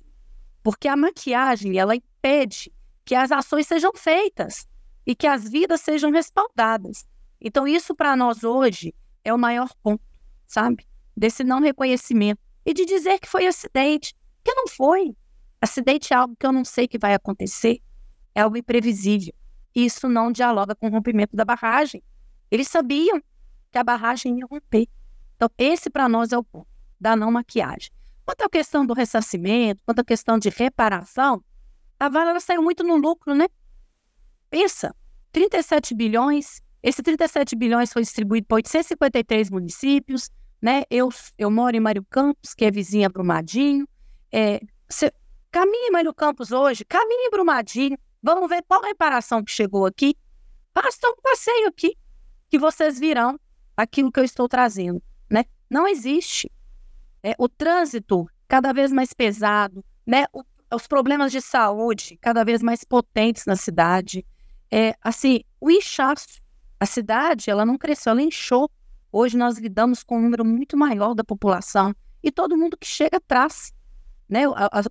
Porque 0.62 0.88
a 0.88 0.96
maquiagem, 0.96 1.78
ela 1.78 1.96
impede 1.96 2.72
que 3.04 3.14
as 3.14 3.32
ações 3.32 3.66
sejam 3.66 3.92
feitas 3.94 4.68
e 5.06 5.14
que 5.14 5.26
as 5.26 5.48
vidas 5.48 5.80
sejam 5.80 6.10
respaldadas. 6.10 7.06
Então, 7.40 7.66
isso 7.66 7.94
para 7.94 8.14
nós 8.14 8.44
hoje 8.44 8.94
é 9.24 9.32
o 9.32 9.38
maior 9.38 9.70
ponto, 9.82 10.02
sabe? 10.46 10.86
Desse 11.16 11.42
não 11.42 11.60
reconhecimento 11.60 12.40
e 12.64 12.72
de 12.72 12.84
dizer 12.84 13.18
que 13.18 13.28
foi 13.28 13.46
acidente, 13.46 14.14
que 14.44 14.54
não 14.54 14.68
foi. 14.68 15.16
Acidente 15.60 16.12
é 16.12 16.16
algo 16.16 16.36
que 16.38 16.46
eu 16.46 16.52
não 16.52 16.64
sei 16.64 16.86
que 16.86 16.98
vai 16.98 17.14
acontecer, 17.14 17.80
é 18.34 18.42
algo 18.42 18.56
imprevisível. 18.56 19.34
Isso 19.74 20.08
não 20.08 20.32
dialoga 20.32 20.74
com 20.74 20.88
o 20.88 20.90
rompimento 20.90 21.36
da 21.36 21.44
barragem. 21.44 22.02
Eles 22.50 22.68
sabiam 22.68 23.22
que 23.70 23.78
a 23.78 23.84
barragem 23.84 24.38
ia 24.38 24.46
romper. 24.46 24.88
Então, 25.36 25.48
esse 25.56 25.88
para 25.88 26.08
nós 26.08 26.32
é 26.32 26.38
o 26.38 26.44
ponto 26.44 26.68
da 27.00 27.16
não 27.16 27.30
maquiagem. 27.30 27.90
Quanto 28.26 28.42
à 28.42 28.48
questão 28.48 28.84
do 28.84 28.92
ressarcimento, 28.92 29.80
quanto 29.86 30.00
à 30.00 30.04
questão 30.04 30.38
de 30.38 30.50
reparação, 30.50 31.42
a 31.98 32.08
Vale 32.08 32.38
saiu 32.40 32.62
muito 32.62 32.84
no 32.84 32.96
lucro, 32.96 33.34
né? 33.34 33.46
Pensa, 34.50 34.94
37 35.32 35.94
bilhões, 35.94 36.60
esse 36.82 37.02
37 37.02 37.54
bilhões 37.56 37.92
foi 37.92 38.02
distribuído 38.02 38.46
para 38.46 38.56
853 38.56 39.50
municípios, 39.50 40.30
né? 40.60 40.82
Eu, 40.90 41.08
eu 41.38 41.50
moro 41.50 41.76
em 41.76 41.80
Mário 41.80 42.04
Campos, 42.08 42.54
que 42.54 42.64
é 42.64 42.70
vizinha 42.70 43.08
Brumadinho. 43.08 43.86
É, 44.32 44.60
cê, 44.88 45.12
caminhe 45.50 45.88
em 45.88 45.90
Mário 45.90 46.12
Campos 46.14 46.52
hoje, 46.52 46.84
caminhe 46.84 47.26
em 47.26 47.30
Brumadinho, 47.30 47.98
vamos 48.22 48.48
ver 48.48 48.62
qual 48.66 48.82
reparação 48.82 49.44
que 49.44 49.50
chegou 49.50 49.86
aqui. 49.86 50.16
Basta 50.74 51.08
um 51.08 51.16
passeio 51.22 51.68
aqui, 51.68 51.96
que 52.48 52.58
vocês 52.58 52.98
virão 52.98 53.38
aquilo 53.76 54.12
que 54.12 54.20
eu 54.20 54.24
estou 54.24 54.48
trazendo, 54.48 55.02
né? 55.28 55.44
Não 55.68 55.86
existe. 55.86 56.50
É, 57.22 57.34
o 57.38 57.48
trânsito 57.48 58.26
cada 58.48 58.72
vez 58.72 58.92
mais 58.92 59.12
pesado, 59.12 59.84
né? 60.06 60.26
O, 60.32 60.42
os 60.74 60.86
problemas 60.86 61.32
de 61.32 61.40
saúde 61.40 62.16
cada 62.20 62.44
vez 62.44 62.62
mais 62.62 62.84
potentes 62.84 63.46
na 63.46 63.56
cidade. 63.56 64.24
É, 64.70 64.94
assim, 65.02 65.42
o 65.60 65.70
inchaço. 65.70 66.40
A 66.78 66.86
cidade, 66.86 67.50
ela 67.50 67.66
não 67.66 67.76
cresceu, 67.76 68.12
ela 68.12 68.22
inchou. 68.22 68.70
Hoje 69.12 69.36
nós 69.36 69.58
lidamos 69.58 70.02
com 70.02 70.18
um 70.18 70.22
número 70.22 70.44
muito 70.44 70.76
maior 70.76 71.14
da 71.14 71.24
população 71.24 71.94
e 72.22 72.30
todo 72.30 72.56
mundo 72.56 72.76
que 72.76 72.86
chega 72.86 73.20
traz 73.20 73.74
né, 74.28 74.42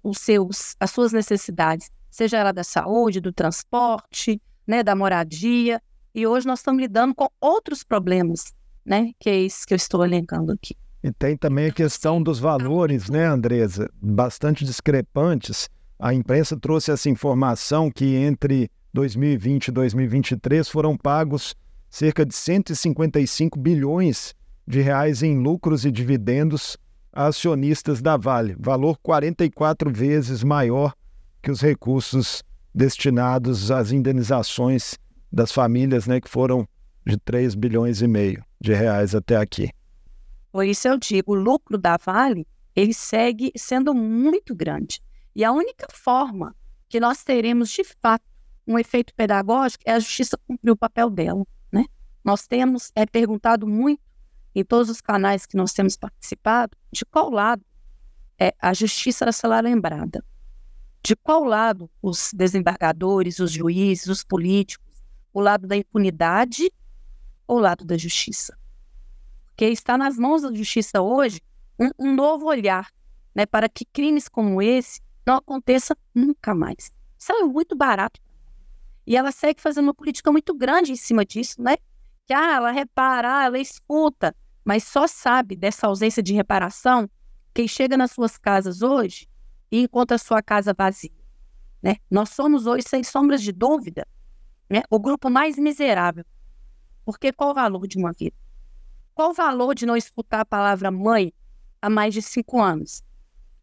os 0.04 0.18
seus, 0.18 0.76
as 0.80 0.92
suas 0.92 1.14
necessidades, 1.14 1.90
seja 2.10 2.38
ela 2.38 2.52
da 2.52 2.64
saúde, 2.64 3.20
do 3.20 3.32
transporte, 3.32 4.42
né, 4.66 4.84
da 4.84 4.96
moradia. 4.96 5.82
E 6.14 6.26
hoje 6.26 6.48
nós 6.48 6.60
estamos 6.60 6.82
lidando 6.82 7.14
com 7.14 7.28
outros 7.40 7.84
problemas, 7.84 8.54
né, 8.86 9.12
que 9.20 9.30
é 9.30 9.40
isso 9.42 9.66
que 9.68 9.74
eu 9.74 9.78
estou 9.78 10.04
elencando 10.04 10.52
aqui. 10.52 10.76
E 11.04 11.12
tem 11.12 11.38
também 11.38 11.68
a 11.68 11.72
questão 11.72 12.22
dos 12.22 12.40
valores, 12.40 13.10
né, 13.10 13.26
Andresa? 13.26 13.90
Bastante 14.02 14.66
discrepantes. 14.66 15.70
A 15.98 16.14
imprensa 16.14 16.58
trouxe 16.58 16.92
essa 16.92 17.10
informação 17.10 17.90
que 17.90 18.16
entre 18.16 18.70
2020 18.94 19.68
e 19.68 19.72
2023 19.72 20.68
foram 20.68 20.98
pagos 20.98 21.56
cerca 21.90 22.26
de 22.26 22.36
155 22.36 23.58
bilhões 23.60 24.36
de 24.68 24.82
reais 24.82 25.24
em 25.24 25.40
lucros 25.42 25.86
e 25.86 25.92
dividendos 25.92 26.78
a 27.12 27.26
acionistas 27.26 28.02
da 28.02 28.16
Vale, 28.16 28.56
valor 28.60 28.98
44 29.02 29.92
vezes 29.92 30.44
maior 30.44 30.94
que 31.50 31.52
os 31.52 31.62
recursos 31.62 32.44
destinados 32.76 33.72
às 33.72 33.92
indenizações 33.92 34.96
das 35.32 35.52
famílias, 35.52 36.06
né, 36.06 36.22
que 36.22 36.30
foram 36.30 36.68
de 37.04 37.18
3 37.18 37.56
bilhões 37.56 38.04
e 38.04 38.08
meio 38.08 38.46
de 38.62 38.72
reais 38.72 39.16
até 39.16 39.36
aqui. 39.36 39.72
Por 40.52 40.64
isso 40.64 40.88
eu 40.88 40.98
digo, 40.98 41.32
o 41.32 41.36
lucro 41.36 41.76
da 41.76 41.98
Vale, 41.98 42.48
ele 42.76 42.94
segue 42.94 43.52
sendo 43.58 43.96
muito 43.96 44.54
grande. 44.54 45.02
E 45.36 45.44
a 45.44 45.52
única 45.52 45.88
forma 45.92 46.56
que 46.88 47.00
nós 47.00 47.24
teremos, 47.24 47.72
de 47.72 47.84
fato, 47.84 48.24
um 48.68 48.78
efeito 48.78 49.12
pedagógico 49.16 49.84
é 49.88 49.94
a 49.94 50.00
justiça 50.00 50.38
cumprir 50.48 50.72
o 50.72 50.78
papel 50.78 51.10
dela, 51.10 51.44
né? 51.72 51.86
Nós 52.24 52.46
temos 52.46 52.92
é, 52.96 53.08
perguntado 53.08 53.66
muito 53.66 54.02
em 54.54 54.64
todos 54.64 54.88
os 54.90 55.02
canais 55.02 55.48
que 55.48 55.58
nós 55.58 55.74
temos 55.74 55.98
participado, 55.98 56.78
de 56.92 57.04
qual 57.06 57.32
lado 57.32 57.66
é, 58.40 58.54
a 58.60 58.72
justiça 58.72 59.32
será 59.32 59.60
lembrada. 59.62 60.24
De 61.02 61.16
qual 61.16 61.44
lado 61.44 61.90
os 62.02 62.32
desembargadores, 62.34 63.40
os 63.40 63.52
juízes, 63.52 64.08
os 64.08 64.24
políticos, 64.24 65.04
o 65.34 65.40
lado 65.40 65.68
da 65.68 65.76
impunidade 65.76 66.72
ou 67.48 67.58
o 67.58 67.60
lado 67.60 67.86
da 67.86 67.98
justiça? 67.98 68.58
Porque 69.48 69.66
está 69.66 69.98
nas 69.98 70.18
mãos 70.18 70.42
da 70.42 70.54
justiça 70.54 71.02
hoje 71.02 71.42
um, 71.80 71.90
um 71.98 72.16
novo 72.16 72.46
olhar 72.46 72.92
né, 73.34 73.46
para 73.46 73.70
que 73.70 73.86
crimes 73.86 74.28
como 74.28 74.62
esse 74.62 75.02
não 75.26 75.36
aconteçam 75.36 75.96
nunca 76.14 76.54
mais. 76.54 76.92
Isso 77.18 77.32
é 77.32 77.44
muito 77.44 77.76
barato. 77.76 78.20
E 79.06 79.16
ela 79.16 79.32
segue 79.32 79.62
fazendo 79.62 79.86
uma 79.86 79.94
política 79.94 80.32
muito 80.32 80.54
grande 80.54 80.92
em 80.92 80.96
cima 80.96 81.26
disso, 81.26 81.62
né? 81.62 81.78
Que 82.28 82.34
ah, 82.34 82.56
ela 82.56 82.72
repara, 82.72 83.40
ah, 83.40 83.46
ela 83.46 83.60
escuta, 83.60 84.36
mas 84.64 84.84
só 84.84 85.08
sabe 85.08 85.56
dessa 85.56 85.88
ausência 85.88 86.22
de 86.22 86.34
reparação 86.34 87.10
quem 87.54 87.68
chega 87.68 87.98
nas 87.98 88.12
suas 88.12 88.38
casas 88.38 88.82
hoje 88.82 89.28
e 89.72 89.84
encontra 89.84 90.18
sua 90.18 90.42
casa 90.42 90.74
vazia. 90.74 91.12
Né? 91.82 91.96
Nós 92.10 92.30
somos 92.30 92.66
hoje, 92.66 92.86
sem 92.88 93.04
sombras 93.04 93.42
de 93.42 93.52
dúvida, 93.52 94.08
né, 94.70 94.84
o 94.90 95.00
grupo 95.00 95.30
mais 95.30 95.58
miserável. 95.58 96.26
Porque 97.06 97.32
qual 97.32 97.52
o 97.52 97.54
valor 97.54 97.88
de 97.88 97.98
uma 97.98 98.12
vida? 98.12 98.36
Qual 99.16 99.32
o 99.32 99.34
valor 99.34 99.74
de 99.74 99.86
não 99.86 99.98
escutar 99.98 100.42
a 100.42 100.46
palavra 100.46 100.92
mãe 100.92 101.34
há 101.82 101.90
mais 101.90 102.14
de 102.14 102.22
cinco 102.22 102.62
anos? 102.62 103.04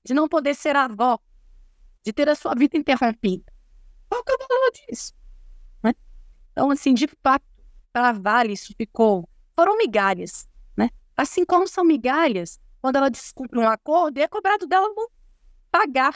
De 0.05 0.15
não 0.15 0.29
poder 0.29 0.55
ser 0.55 0.77
avó? 0.77 1.19
De 2.05 2.13
ter 2.13 2.29
a 2.29 2.35
sua 2.35 2.55
vida 2.55 2.77
interrompida? 2.77 3.53
Qual 4.09 4.23
é 4.27 4.33
o 4.35 4.49
valor 4.49 4.71
disso? 4.73 5.15
Né? 5.83 5.95
Então, 6.53 6.71
assim, 6.71 6.95
de 6.95 7.09
fato, 7.23 7.45
para 7.93 8.11
a 8.11 8.13
Vale 8.13 8.53
isso 8.53 8.75
ficou... 8.77 9.29
Foram 9.55 9.79
migalhas, 9.79 10.47
né? 10.77 10.91
Assim 11.17 11.45
como 11.45 11.67
são 11.67 11.83
migalhas 11.83 12.61
quando 12.83 12.97
ela 12.97 13.11
descumpre 13.11 13.59
um 13.59 13.67
acordo 13.67 14.19
é 14.19 14.29
cobrado 14.29 14.67
dela 14.67 14.87
não 14.95 15.09
pagar. 15.79 16.15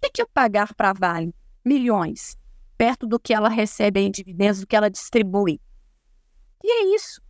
que, 0.00 0.10
que 0.10 0.26
pagar 0.26 0.74
para 0.74 0.90
a 0.90 0.92
Vale 0.92 1.34
milhões, 1.64 2.36
perto 2.76 3.06
do 3.06 3.18
que 3.18 3.34
ela 3.34 3.48
recebe 3.48 4.00
em 4.00 4.10
dividendos, 4.10 4.60
do 4.60 4.66
que 4.66 4.76
ela 4.76 4.88
distribui? 4.88 5.60
E 6.62 6.70
é 6.70 6.94
isso. 6.94 7.20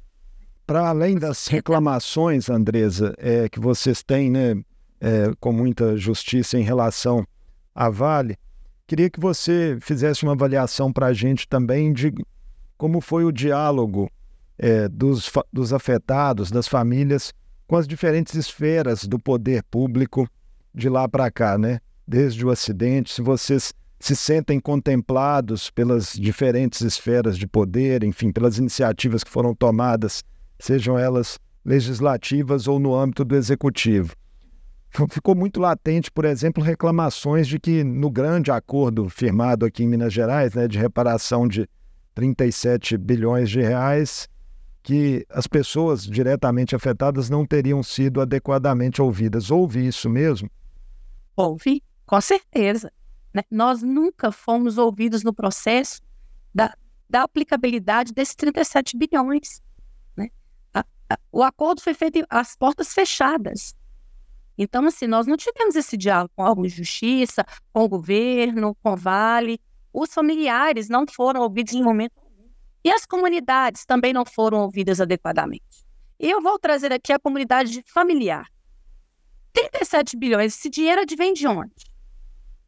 Para 0.66 0.88
além 0.88 1.18
das 1.18 1.46
reclamações, 1.46 2.50
Andresa, 2.50 3.14
é, 3.18 3.48
que 3.48 3.58
vocês 3.58 4.02
têm 4.02 4.30
né, 4.30 4.54
é, 5.00 5.32
com 5.40 5.52
muita 5.52 5.96
justiça 5.96 6.58
em 6.58 6.62
relação 6.62 7.26
à 7.74 7.88
Vale, 7.88 8.36
queria 8.86 9.08
que 9.08 9.20
você 9.20 9.78
fizesse 9.80 10.24
uma 10.24 10.32
avaliação 10.32 10.92
para 10.92 11.06
a 11.06 11.12
gente 11.12 11.48
também 11.48 11.92
de 11.92 12.12
como 12.76 13.00
foi 13.00 13.24
o 13.24 13.32
diálogo 13.32 14.10
é, 14.58 14.88
dos, 14.88 15.30
dos 15.52 15.72
afetados, 15.72 16.50
das 16.50 16.68
famílias, 16.68 17.32
com 17.66 17.76
as 17.76 17.88
diferentes 17.88 18.34
esferas 18.34 19.04
do 19.04 19.18
poder 19.18 19.62
público 19.64 20.28
de 20.74 20.88
lá 20.88 21.08
para 21.08 21.30
cá, 21.30 21.58
né? 21.58 21.80
Desde 22.06 22.44
o 22.44 22.50
acidente, 22.50 23.12
se 23.12 23.22
vocês 23.22 23.72
se 24.00 24.14
sentem 24.14 24.60
contemplados 24.60 25.70
pelas 25.70 26.12
diferentes 26.12 26.80
esferas 26.80 27.36
de 27.36 27.46
poder, 27.46 28.04
enfim, 28.04 28.30
pelas 28.30 28.58
iniciativas 28.58 29.24
que 29.24 29.30
foram 29.30 29.54
tomadas, 29.54 30.22
sejam 30.58 30.98
elas 30.98 31.38
legislativas 31.64 32.68
ou 32.68 32.78
no 32.78 32.94
âmbito 32.94 33.24
do 33.24 33.34
executivo. 33.34 34.14
Ficou 35.10 35.34
muito 35.34 35.60
latente, 35.60 36.10
por 36.10 36.24
exemplo, 36.24 36.62
reclamações 36.62 37.46
de 37.46 37.58
que 37.58 37.84
no 37.84 38.10
grande 38.10 38.50
acordo 38.50 39.08
firmado 39.08 39.66
aqui 39.66 39.84
em 39.84 39.88
Minas 39.88 40.12
Gerais, 40.12 40.54
né, 40.54 40.66
de 40.66 40.78
reparação 40.78 41.46
de 41.46 41.68
37 42.14 42.96
bilhões 42.96 43.50
de 43.50 43.60
reais, 43.60 44.28
que 44.82 45.26
as 45.28 45.46
pessoas 45.46 46.04
diretamente 46.04 46.74
afetadas 46.74 47.28
não 47.28 47.44
teriam 47.46 47.82
sido 47.82 48.20
adequadamente 48.20 49.02
ouvidas. 49.02 49.50
Houve 49.50 49.86
isso 49.86 50.08
mesmo? 50.08 50.50
Houve, 51.36 51.82
com 52.06 52.20
certeza. 52.20 52.92
Né? 53.32 53.42
Nós 53.50 53.82
nunca 53.82 54.32
fomos 54.32 54.78
ouvidos 54.78 55.22
no 55.22 55.32
processo 55.32 56.00
da, 56.54 56.74
da 57.08 57.22
aplicabilidade 57.22 58.12
desses 58.12 58.34
37 58.34 58.96
bilhões. 58.96 59.62
Né? 60.16 60.28
A, 60.72 60.80
a, 61.10 61.18
o 61.30 61.42
acordo 61.42 61.80
foi 61.80 61.94
feito 61.94 62.24
às 62.30 62.56
portas 62.56 62.92
fechadas. 62.92 63.76
Então, 64.56 64.84
assim, 64.86 65.06
nós 65.06 65.26
não 65.26 65.36
tivemos 65.36 65.76
esse 65.76 65.96
diálogo 65.96 66.32
com 66.34 66.44
a 66.44 66.68
justiça, 66.68 67.44
com 67.72 67.84
o 67.84 67.88
governo, 67.88 68.74
com 68.82 68.92
o 68.92 68.96
Vale. 68.96 69.60
Os 69.92 70.12
familiares 70.12 70.88
não 70.88 71.04
foram 71.06 71.42
ouvidos 71.42 71.74
em 71.74 71.82
momento. 71.82 72.12
E 72.84 72.90
as 72.90 73.04
comunidades 73.04 73.84
também 73.84 74.12
não 74.12 74.24
foram 74.24 74.60
ouvidas 74.62 75.00
adequadamente. 75.00 75.86
E 76.18 76.30
eu 76.30 76.40
vou 76.40 76.58
trazer 76.58 76.92
aqui 76.92 77.12
a 77.12 77.18
comunidade 77.18 77.82
familiar. 77.86 78.46
37 79.52 80.16
bilhões, 80.16 80.54
esse 80.54 80.68
dinheiro 80.68 81.02
advém 81.02 81.32
de 81.32 81.46
onde? 81.46 81.74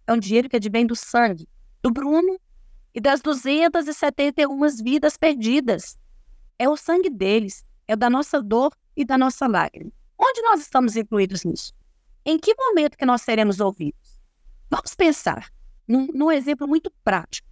É 0.06 0.12
um 0.12 0.18
dinheiro 0.18 0.48
que 0.48 0.56
advém 0.56 0.86
do 0.86 0.96
sangue 0.96 1.48
do 1.82 1.90
Bruno 1.90 2.38
e 2.94 3.00
das 3.00 3.20
271 3.20 4.58
vidas 4.82 5.16
perdidas. 5.16 5.98
É 6.58 6.68
o 6.68 6.76
sangue 6.76 7.10
deles, 7.10 7.64
é 7.86 7.96
da 7.96 8.10
nossa 8.10 8.42
dor 8.42 8.72
e 8.96 9.04
da 9.04 9.16
nossa 9.16 9.46
lágrima. 9.46 9.90
Onde 10.18 10.42
nós 10.42 10.60
estamos 10.60 10.96
incluídos 10.96 11.44
nisso? 11.44 11.72
Em 12.24 12.38
que 12.38 12.54
momento 12.54 12.96
que 12.96 13.06
nós 13.06 13.22
seremos 13.22 13.60
ouvidos? 13.60 14.20
Vamos 14.68 14.94
pensar 14.94 15.50
num, 15.88 16.06
num 16.12 16.30
exemplo 16.30 16.68
muito 16.68 16.92
prático. 17.02 17.49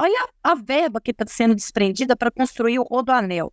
Olha 0.00 0.28
a 0.44 0.54
verba 0.54 1.00
que 1.00 1.10
está 1.10 1.26
sendo 1.26 1.56
desprendida 1.56 2.14
para 2.14 2.30
construir 2.30 2.78
o 2.78 2.84
Rodoanel. 2.84 3.52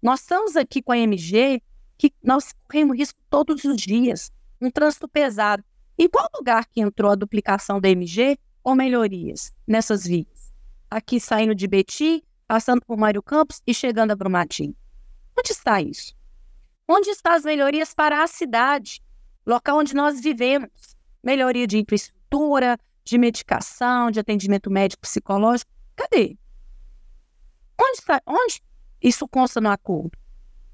Nós 0.00 0.20
estamos 0.20 0.54
aqui 0.54 0.80
com 0.80 0.92
a 0.92 0.98
MG, 0.98 1.60
que 1.98 2.12
nós 2.22 2.54
corremos 2.68 2.96
risco 2.96 3.18
todos 3.28 3.64
os 3.64 3.76
dias, 3.76 4.30
um 4.60 4.70
trânsito 4.70 5.08
pesado. 5.08 5.64
Em 5.98 6.08
qual 6.08 6.28
lugar 6.32 6.66
que 6.66 6.80
entrou 6.80 7.10
a 7.10 7.16
duplicação 7.16 7.80
da 7.80 7.88
MG 7.88 8.38
ou 8.62 8.76
melhorias 8.76 9.52
nessas 9.66 10.06
vias? 10.06 10.52
Aqui 10.88 11.18
saindo 11.18 11.54
de 11.54 11.66
Betim, 11.66 12.22
passando 12.46 12.80
por 12.82 12.96
Mário 12.96 13.22
Campos 13.22 13.60
e 13.66 13.74
chegando 13.74 14.12
a 14.12 14.16
Brumadinho. 14.16 14.76
Onde 15.36 15.50
está 15.50 15.82
isso? 15.82 16.14
Onde 16.86 17.10
estão 17.10 17.32
as 17.32 17.42
melhorias 17.42 17.92
para 17.92 18.22
a 18.22 18.26
cidade, 18.28 19.02
local 19.44 19.78
onde 19.78 19.96
nós 19.96 20.20
vivemos? 20.20 20.96
Melhoria 21.24 21.66
de 21.66 21.78
infraestrutura, 21.78 22.78
de 23.04 23.18
medicação, 23.18 24.10
de 24.10 24.20
atendimento 24.20 24.70
médico 24.70 25.02
psicológico. 25.02 25.70
Cadê? 25.96 26.36
Onde 27.80 27.98
está? 27.98 28.22
Onde 28.26 28.62
isso 29.00 29.26
consta 29.28 29.60
no 29.60 29.68
acordo? 29.68 30.16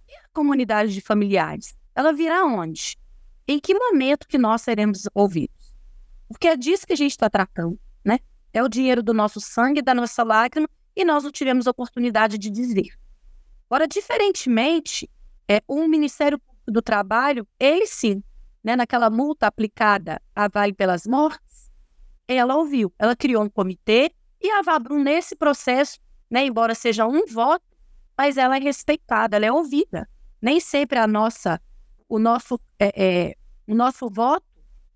E 0.08 0.14
a 0.14 0.28
comunidade 0.32 0.92
de 0.92 1.00
familiares? 1.00 1.76
Ela 1.94 2.12
virá 2.12 2.44
onde? 2.44 2.96
Em 3.46 3.58
que 3.58 3.74
momento 3.74 4.28
que 4.28 4.38
nós 4.38 4.62
seremos 4.62 5.02
ouvidos? 5.14 5.74
Porque 6.28 6.48
é 6.48 6.56
disso 6.56 6.86
que 6.86 6.92
a 6.92 6.96
gente 6.96 7.12
está 7.12 7.30
tratando, 7.30 7.78
né? 8.04 8.18
É 8.52 8.62
o 8.62 8.68
dinheiro 8.68 9.02
do 9.02 9.14
nosso 9.14 9.40
sangue, 9.40 9.80
da 9.80 9.94
nossa 9.94 10.22
lágrima, 10.22 10.68
e 10.94 11.04
nós 11.04 11.24
não 11.24 11.32
tivemos 11.32 11.66
oportunidade 11.66 12.36
de 12.36 12.50
dizer. 12.50 12.98
Agora, 13.70 13.86
diferentemente, 13.86 15.08
é, 15.48 15.62
o 15.66 15.86
Ministério 15.88 16.40
do 16.66 16.82
Trabalho, 16.82 17.46
ele 17.58 17.86
sim, 17.86 18.22
né, 18.62 18.76
naquela 18.76 19.08
multa 19.08 19.46
aplicada 19.46 20.20
à 20.34 20.48
Vale 20.48 20.74
pelas 20.74 21.06
Mortes, 21.06 21.67
ela 22.36 22.56
ouviu, 22.56 22.92
ela 22.98 23.16
criou 23.16 23.42
um 23.42 23.48
comitê 23.48 24.12
e 24.40 24.50
a 24.50 24.62
Vabrum, 24.62 25.02
nesse 25.02 25.34
processo, 25.34 25.98
né, 26.30 26.44
embora 26.44 26.74
seja 26.74 27.06
um 27.06 27.26
voto, 27.26 27.64
mas 28.16 28.36
ela 28.36 28.56
é 28.56 28.60
respeitada, 28.60 29.36
ela 29.36 29.46
é 29.46 29.52
ouvida. 29.52 30.08
Nem 30.40 30.60
sempre 30.60 30.98
a 30.98 31.06
nossa, 31.06 31.60
o 32.08 32.18
nosso, 32.18 32.60
é, 32.78 32.92
é, 32.96 33.34
o 33.66 33.74
nosso 33.74 34.08
voto, 34.08 34.46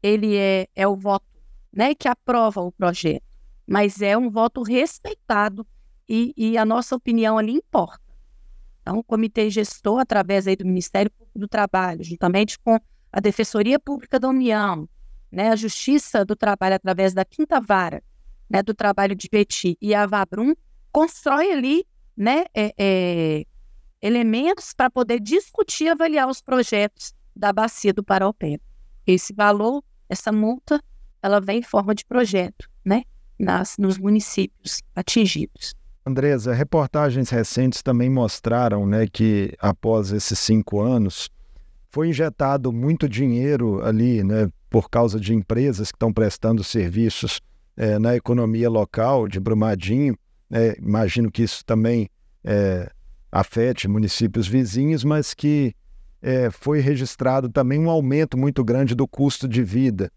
ele 0.02 0.36
é, 0.36 0.68
é 0.74 0.86
o 0.86 0.94
voto 0.94 1.26
né, 1.72 1.94
que 1.94 2.06
aprova 2.06 2.60
o 2.60 2.70
projeto, 2.70 3.24
mas 3.66 4.02
é 4.02 4.16
um 4.16 4.30
voto 4.30 4.62
respeitado 4.62 5.66
e, 6.08 6.32
e 6.36 6.58
a 6.58 6.64
nossa 6.64 6.94
opinião 6.94 7.38
ali 7.38 7.52
importa. 7.52 8.02
Então, 8.82 8.98
o 8.98 9.04
comitê 9.04 9.48
gestor, 9.48 10.00
através 10.00 10.46
aí 10.46 10.56
do 10.56 10.66
Ministério 10.66 11.10
Público 11.10 11.38
do 11.38 11.48
Trabalho, 11.48 12.02
juntamente 12.02 12.58
com 12.58 12.78
a 13.12 13.20
Defensoria 13.20 13.78
Pública 13.78 14.18
da 14.18 14.28
União, 14.28 14.88
né, 15.32 15.48
a 15.48 15.56
Justiça 15.56 16.24
do 16.24 16.36
Trabalho, 16.36 16.74
através 16.74 17.14
da 17.14 17.24
Quinta 17.24 17.58
Vara 17.58 18.02
né, 18.52 18.62
do 18.62 18.74
Trabalho 18.74 19.16
de 19.16 19.30
Petit 19.30 19.78
e 19.80 19.94
a 19.94 20.06
Vabrum, 20.06 20.54
constrói 20.92 21.50
ali 21.50 21.86
né, 22.14 22.44
é, 22.54 22.74
é, 22.78 23.44
elementos 24.02 24.74
para 24.74 24.90
poder 24.90 25.18
discutir 25.18 25.84
e 25.84 25.88
avaliar 25.88 26.28
os 26.28 26.42
projetos 26.42 27.14
da 27.34 27.50
bacia 27.50 27.94
do 27.94 28.04
Paraupé. 28.04 28.58
Esse 29.06 29.32
valor, 29.32 29.82
essa 30.06 30.30
multa, 30.30 30.82
ela 31.22 31.40
vem 31.40 31.60
em 31.60 31.62
forma 31.62 31.94
de 31.94 32.04
projeto, 32.04 32.68
né, 32.84 33.04
nas, 33.38 33.78
nos 33.78 33.96
municípios 33.96 34.82
atingidos. 34.94 35.74
Andresa, 36.04 36.52
reportagens 36.52 37.30
recentes 37.30 37.80
também 37.80 38.10
mostraram 38.10 38.84
né, 38.86 39.06
que 39.10 39.54
após 39.60 40.12
esses 40.12 40.38
cinco 40.38 40.80
anos 40.80 41.30
foi 41.88 42.08
injetado 42.08 42.70
muito 42.70 43.08
dinheiro 43.08 43.82
ali, 43.82 44.22
né, 44.22 44.50
por 44.72 44.88
causa 44.88 45.20
de 45.20 45.34
empresas 45.34 45.92
que 45.92 45.96
estão 45.96 46.10
prestando 46.10 46.64
serviços 46.64 47.42
é, 47.76 47.98
na 47.98 48.16
economia 48.16 48.70
local 48.70 49.28
de 49.28 49.38
Brumadinho. 49.38 50.16
É, 50.50 50.78
imagino 50.78 51.30
que 51.30 51.42
isso 51.42 51.62
também 51.62 52.08
é, 52.42 52.90
afete 53.30 53.86
municípios 53.86 54.48
vizinhos, 54.48 55.04
mas 55.04 55.34
que 55.34 55.74
é, 56.22 56.50
foi 56.50 56.80
registrado 56.80 57.50
também 57.50 57.78
um 57.78 57.90
aumento 57.90 58.38
muito 58.38 58.64
grande 58.64 58.94
do 58.94 59.06
custo 59.06 59.46
de 59.46 59.62
vida 59.62 60.10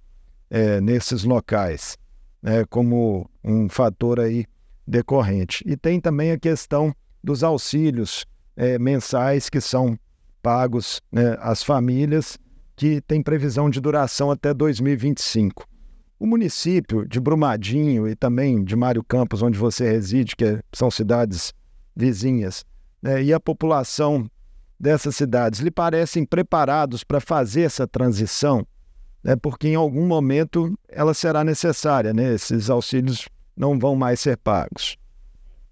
nesses 0.82 1.24
locais, 1.26 1.98
né, 2.41 2.63
como 2.70 3.30
um 3.44 3.68
fator 3.68 4.22
aí 4.22 4.46
decorrente. 4.88 5.65
E 5.68 5.76
tem 5.76 6.00
também 6.00 6.32
a 6.32 6.39
questão 6.39 6.96
dos 7.22 7.44
auxílios 7.44 8.26
mensais 8.80 9.50
que 9.50 9.60
são 9.60 10.00
pagos 10.41 11.02
né, 11.12 11.36
às 11.41 11.62
famílias, 11.62 12.38
que 12.75 13.01
tem 13.01 13.21
previsão 13.21 13.69
de 13.69 13.79
duração 13.79 14.29
até 14.29 14.53
2025. 14.53 15.65
O 16.19 16.25
município 16.25 17.07
de 17.07 17.19
Brumadinho 17.19 18.07
e 18.07 18.15
também 18.15 18.63
de 18.63 18.75
Mário 18.75 19.03
Campos, 19.03 19.41
onde 19.41 19.57
você 19.57 19.89
reside, 19.89 20.35
que 20.35 20.59
são 20.73 20.89
cidades 20.91 21.53
vizinhas, 21.95 22.65
né, 23.01 23.23
e 23.23 23.33
a 23.33 23.39
população 23.39 24.29
dessas 24.79 25.15
cidades 25.15 25.61
lhe 25.61 25.71
parecem 25.71 26.25
preparados 26.25 27.03
para 27.03 27.21
fazer 27.21 27.61
essa 27.61 27.88
transição, 27.88 28.65
né, 29.23 29.35
porque 29.35 29.69
em 29.69 29.75
algum 29.75 30.05
momento 30.05 30.77
ela 30.89 31.13
será 31.13 31.43
necessária, 31.43 32.13
né, 32.13 32.33
esses 32.33 32.69
auxílios 32.69 33.27
não 33.55 33.79
vão 33.79 33.95
mais 33.95 34.19
ser 34.19 34.38
pagos. 34.38 34.97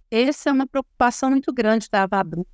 Essa 0.10 0.50
é 0.50 0.54
uma 0.54 0.68
preocupação 0.68 1.30
muito 1.32 1.52
grande 1.52 1.88
da 1.92 2.04
Avabru. 2.04 2.46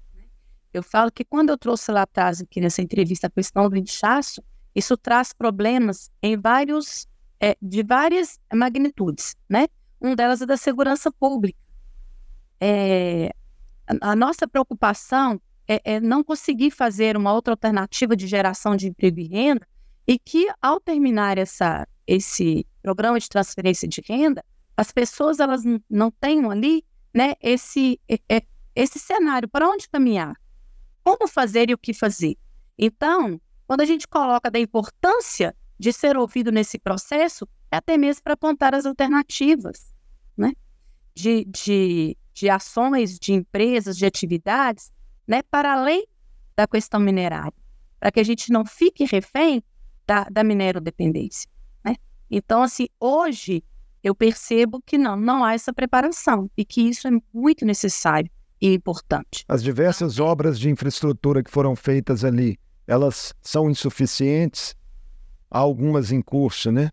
Eu 0.74 0.84
falo 0.84 1.12
que 1.12 1.26
quando 1.26 1.50
eu 1.50 1.58
trouxe 1.58 1.92
lá 1.92 2.04
atrás, 2.04 2.42
aqui 2.42 2.62
nessa 2.62 2.82
entrevista, 2.82 3.28
a 3.28 3.30
questão 3.30 3.70
do 3.70 3.78
inchaço, 3.78 4.42
isso 4.76 4.96
traz 4.96 5.34
problemas 5.34 6.12
em 6.22 6.38
vários, 6.38 7.08
é, 7.40 7.58
de 7.62 7.84
várias 7.84 8.40
magnitudes, 8.54 9.36
né? 9.50 9.68
Um 10.02 10.16
delas 10.16 10.42
é 10.42 10.46
da 10.46 10.58
segurança 10.58 11.12
pública. 11.12 11.60
É, 12.62 13.34
a, 14.02 14.16
nossa 14.16 14.48
preocupação 14.48 15.42
é, 15.68 15.82
é, 15.96 16.00
não 16.00 16.24
conseguir 16.24 16.72
fazer 16.72 17.18
uma 17.18 17.34
outra 17.34 17.54
alternativa 17.54 18.16
de 18.16 18.28
geração 18.28 18.76
de 18.76 18.88
emprego 18.88 19.20
e 19.20 19.28
renda 19.28 19.68
e 20.08 20.18
que, 20.18 20.48
ao 20.62 20.80
terminar 20.80 21.38
essa, 21.38 21.88
esse, 22.06 22.66
programa 22.82 23.20
de 23.20 23.28
transferência 23.28 23.88
de 23.88 24.02
renda, 24.08 24.44
as 24.76 24.92
pessoas 24.92 25.40
elas 25.40 25.64
não 25.90 26.10
têm 26.10 26.46
ali 26.46 26.84
né, 27.14 27.34
esse, 27.42 28.00
esse 28.76 29.00
cenário, 29.00 29.50
para 29.50 29.68
onde 29.70 29.90
caminhar, 29.90 30.34
como 31.10 31.28
fazer 31.28 31.72
e 31.72 31.74
o 31.74 31.78
que 31.78 31.92
fazer. 31.92 32.38
Então, 32.78 33.42
quando 33.66 33.82
a 33.82 33.86
gente 33.86 34.08
coloca 34.08 34.52
da 34.52 34.60
importância 34.60 35.56
de 35.80 35.92
ser 35.92 36.16
ouvido 36.16 36.52
nesse 36.52 36.78
processo, 36.78 37.48
é 37.72 37.78
até 37.78 37.98
mesmo 37.98 38.22
para 38.24 38.34
apontar 38.34 38.76
as 38.76 38.86
alternativas, 38.86 39.92
né? 40.38 40.54
De, 41.16 41.46
de, 41.46 42.16
de 42.32 42.50
ações, 42.50 43.18
de 43.18 43.34
empresas, 43.34 43.98
de 43.98 44.06
atividades, 44.06 44.92
né? 45.28 45.42
Para 45.42 45.74
além 45.74 46.06
da 46.56 46.68
questão 46.68 47.00
minerária, 47.00 47.54
para 48.00 48.12
que 48.12 48.20
a 48.20 48.24
gente 48.24 48.52
não 48.52 48.64
fique 48.64 49.06
refém 49.06 49.64
da, 50.06 50.26
da 50.26 50.44
minerodependência, 50.44 51.50
né? 51.84 51.96
Então, 52.30 52.62
assim, 52.62 52.88
hoje 53.00 53.64
eu 54.04 54.14
percebo 54.14 54.80
que 54.86 54.98
não, 54.98 55.16
não 55.16 55.44
há 55.44 55.56
essa 55.56 55.74
preparação 55.74 56.52
e 56.56 56.64
que 56.64 56.82
isso 56.82 57.08
é 57.08 57.12
muito 57.34 57.66
necessário 57.66 58.30
e 58.62 58.74
importante. 58.74 59.46
As 59.48 59.64
diversas 59.64 60.20
obras 60.20 60.60
de 60.60 60.70
infraestrutura 60.70 61.44
que 61.44 61.52
foram 61.52 61.76
feitas 61.76 62.24
ali, 62.24 62.60
elas 62.86 63.34
são 63.42 63.70
insuficientes? 63.70 64.76
Há 65.50 65.60
algumas 65.60 66.12
em 66.12 66.22
curso, 66.22 66.72
né? 66.72 66.92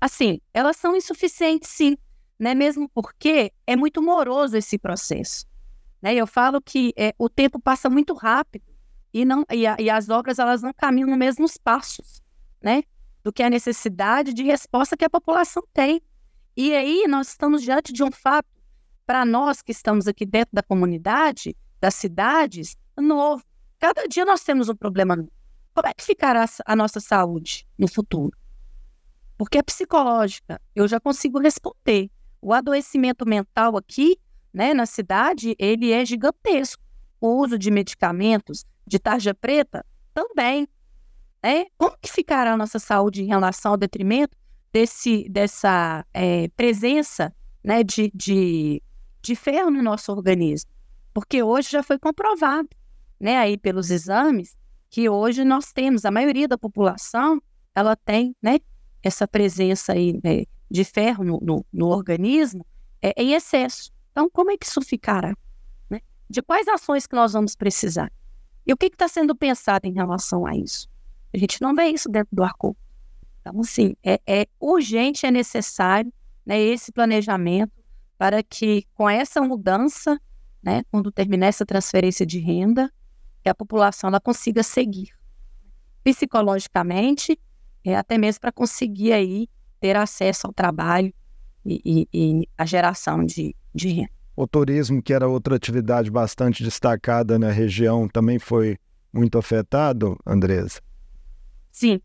Assim, 0.00 0.40
elas 0.52 0.76
são 0.76 0.96
insuficientes, 0.96 1.68
sim, 1.70 1.96
né? 2.38 2.54
Mesmo 2.54 2.88
porque 2.88 3.52
é 3.66 3.76
muito 3.76 4.02
moroso 4.02 4.56
esse 4.56 4.78
processo. 4.78 5.46
Né? 6.00 6.14
Eu 6.14 6.26
falo 6.26 6.60
que 6.60 6.92
é, 6.96 7.14
o 7.16 7.28
tempo 7.28 7.60
passa 7.60 7.88
muito 7.88 8.12
rápido 8.14 8.64
e 9.14 9.24
não 9.24 9.44
e, 9.52 9.66
a, 9.66 9.76
e 9.78 9.88
as 9.88 10.08
obras 10.08 10.38
elas 10.38 10.60
não 10.60 10.72
caminham 10.72 11.08
nos 11.08 11.18
mesmos 11.18 11.56
passos, 11.56 12.20
né? 12.60 12.82
Do 13.22 13.32
que 13.32 13.42
a 13.42 13.50
necessidade 13.50 14.34
de 14.34 14.42
resposta 14.42 14.96
que 14.96 15.04
a 15.04 15.10
população 15.10 15.62
tem. 15.72 16.02
E 16.56 16.74
aí 16.74 17.06
nós 17.06 17.28
estamos 17.28 17.62
diante 17.62 17.92
de 17.92 18.02
um 18.02 18.10
fato 18.10 18.48
para 19.12 19.26
nós 19.26 19.60
que 19.60 19.72
estamos 19.72 20.08
aqui 20.08 20.24
dentro 20.24 20.54
da 20.54 20.62
comunidade, 20.62 21.54
das 21.78 21.96
cidades, 21.96 22.78
novo. 22.96 23.44
Cada 23.78 24.08
dia 24.08 24.24
nós 24.24 24.42
temos 24.42 24.70
um 24.70 24.74
problema 24.74 25.14
novo. 25.14 25.30
Como 25.74 25.86
é 25.86 25.92
que 25.92 26.02
ficará 26.02 26.46
a 26.64 26.74
nossa 26.74 26.98
saúde 26.98 27.68
no 27.76 27.86
futuro? 27.86 28.34
Porque 29.36 29.58
é 29.58 29.62
psicológica, 29.62 30.58
eu 30.74 30.88
já 30.88 30.98
consigo 30.98 31.38
responder. 31.38 32.10
O 32.40 32.54
adoecimento 32.54 33.28
mental 33.28 33.76
aqui, 33.76 34.16
né, 34.50 34.72
na 34.72 34.86
cidade, 34.86 35.54
ele 35.58 35.92
é 35.92 36.06
gigantesco. 36.06 36.82
O 37.20 37.36
uso 37.36 37.58
de 37.58 37.70
medicamentos, 37.70 38.64
de 38.86 38.98
tarja 38.98 39.34
preta, 39.34 39.84
também. 40.14 40.66
Né? 41.42 41.66
Como 41.76 41.94
que 42.00 42.10
ficará 42.10 42.54
a 42.54 42.56
nossa 42.56 42.78
saúde 42.78 43.22
em 43.22 43.26
relação 43.26 43.72
ao 43.72 43.76
detrimento 43.76 44.34
desse, 44.72 45.28
dessa 45.28 46.02
é, 46.14 46.48
presença 46.56 47.30
né, 47.62 47.84
de, 47.84 48.10
de, 48.14 48.82
de 49.22 49.36
ferro 49.36 49.70
no 49.70 49.82
nosso 49.82 50.12
organismo. 50.12 50.70
Porque 51.14 51.42
hoje 51.42 51.70
já 51.70 51.82
foi 51.82 51.98
comprovado, 51.98 52.68
né, 53.20 53.38
aí 53.38 53.56
pelos 53.56 53.90
exames, 53.90 54.56
que 54.90 55.08
hoje 55.08 55.44
nós 55.44 55.72
temos, 55.72 56.04
a 56.04 56.10
maioria 56.10 56.48
da 56.48 56.58
população, 56.58 57.40
ela 57.74 57.96
tem, 57.96 58.34
né, 58.42 58.58
essa 59.02 59.26
presença 59.26 59.92
aí 59.92 60.20
né, 60.22 60.44
de 60.70 60.84
ferro 60.84 61.24
no, 61.24 61.38
no, 61.40 61.66
no 61.72 61.86
organismo 61.86 62.66
é, 63.00 63.14
em 63.16 63.32
excesso. 63.32 63.90
Então, 64.10 64.28
como 64.30 64.50
é 64.50 64.56
que 64.56 64.66
isso 64.66 64.80
ficará? 64.82 65.34
Né? 65.88 66.00
De 66.28 66.42
quais 66.42 66.68
ações 66.68 67.06
que 67.06 67.14
nós 67.14 67.32
vamos 67.32 67.54
precisar? 67.54 68.12
E 68.66 68.72
o 68.72 68.76
que 68.76 68.86
está 68.86 69.08
sendo 69.08 69.34
pensado 69.34 69.86
em 69.86 69.92
relação 69.92 70.46
a 70.46 70.54
isso? 70.54 70.88
A 71.34 71.38
gente 71.38 71.60
não 71.62 71.74
vê 71.74 71.86
isso 71.86 72.08
dentro 72.08 72.28
do 72.34 72.44
arco 72.44 72.76
então, 73.42 73.60
assim, 73.60 73.96
é, 74.04 74.20
é 74.26 74.46
urgente, 74.60 75.26
é 75.26 75.30
necessário 75.30 76.12
né, 76.46 76.58
esse 76.60 76.92
planejamento 76.92 77.72
para 78.22 78.40
que, 78.40 78.86
com 78.94 79.10
essa 79.10 79.42
mudança, 79.42 80.16
né, 80.62 80.84
quando 80.92 81.10
terminar 81.10 81.48
essa 81.48 81.66
transferência 81.66 82.24
de 82.24 82.38
renda, 82.38 82.88
que 83.42 83.48
a 83.48 83.54
população 83.54 84.06
ela 84.06 84.20
consiga 84.20 84.62
seguir 84.62 85.08
psicologicamente, 86.04 87.36
é, 87.84 87.96
até 87.96 88.16
mesmo 88.16 88.42
para 88.42 88.52
conseguir 88.52 89.12
aí 89.12 89.48
ter 89.80 89.96
acesso 89.96 90.46
ao 90.46 90.52
trabalho 90.52 91.12
e, 91.66 91.82
e, 91.84 92.08
e 92.14 92.48
a 92.56 92.64
geração 92.64 93.24
de, 93.24 93.56
de 93.74 93.88
renda. 93.88 94.12
O 94.36 94.46
turismo, 94.46 95.02
que 95.02 95.12
era 95.12 95.26
outra 95.26 95.56
atividade 95.56 96.08
bastante 96.08 96.62
destacada 96.62 97.40
na 97.40 97.50
região, 97.50 98.06
também 98.06 98.38
foi 98.38 98.78
muito 99.12 99.36
afetado, 99.36 100.16
Andresa? 100.24 100.80
Sim. 101.72 102.00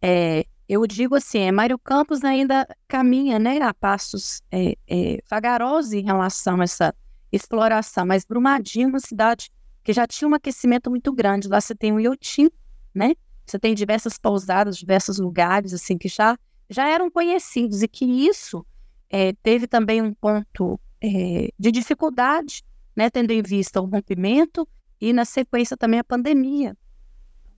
É, 0.00 0.46
eu 0.72 0.86
digo 0.86 1.16
assim, 1.16 1.40
é, 1.40 1.50
Mário 1.50 1.76
Campos 1.76 2.22
ainda 2.22 2.64
caminha 2.86 3.40
né, 3.40 3.60
a 3.60 3.74
passos 3.74 4.40
é, 4.52 4.76
é, 4.86 5.18
vagarosos 5.28 5.92
em 5.92 6.04
relação 6.04 6.60
a 6.60 6.62
essa 6.62 6.94
exploração, 7.32 8.06
mas 8.06 8.24
Brumadinho 8.24 8.86
é 8.86 8.88
uma 8.90 9.00
cidade 9.00 9.50
que 9.82 9.92
já 9.92 10.06
tinha 10.06 10.28
um 10.28 10.34
aquecimento 10.34 10.88
muito 10.88 11.12
grande. 11.12 11.48
Lá 11.48 11.60
você 11.60 11.74
tem 11.74 11.92
o 11.92 11.98
Iotim, 11.98 12.48
né? 12.94 13.16
Você 13.44 13.58
tem 13.58 13.74
diversas 13.74 14.16
pousadas, 14.16 14.76
diversos 14.76 15.18
lugares 15.18 15.74
assim 15.74 15.98
que 15.98 16.06
já, 16.06 16.38
já 16.68 16.88
eram 16.88 17.10
conhecidos 17.10 17.82
e 17.82 17.88
que 17.88 18.04
isso 18.04 18.64
é, 19.08 19.32
teve 19.42 19.66
também 19.66 20.00
um 20.00 20.14
ponto 20.14 20.78
é, 21.00 21.48
de 21.58 21.72
dificuldade, 21.72 22.62
né? 22.94 23.10
Tendo 23.10 23.32
em 23.32 23.42
vista 23.42 23.80
o 23.80 23.86
rompimento 23.86 24.68
e 25.00 25.12
na 25.12 25.24
sequência 25.24 25.76
também 25.76 25.98
a 25.98 26.04
pandemia. 26.04 26.76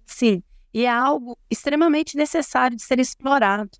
Sim, 0.06 0.42
e 0.72 0.84
é 0.84 0.90
algo 0.90 1.38
extremamente 1.50 2.16
necessário 2.16 2.76
de 2.76 2.82
ser 2.82 2.98
explorado. 2.98 3.70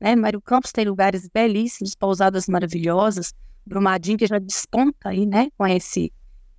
Né? 0.00 0.16
Mário 0.16 0.40
Campos 0.40 0.72
tem 0.72 0.84
lugares 0.84 1.28
belíssimos, 1.28 1.94
pousadas 1.94 2.46
maravilhosas, 2.46 3.32
Brumadinho 3.66 4.18
que 4.18 4.26
já 4.26 4.38
desponta 4.38 5.10
aí, 5.10 5.26
né, 5.26 5.48
com 5.56 5.66
esse 5.66 6.12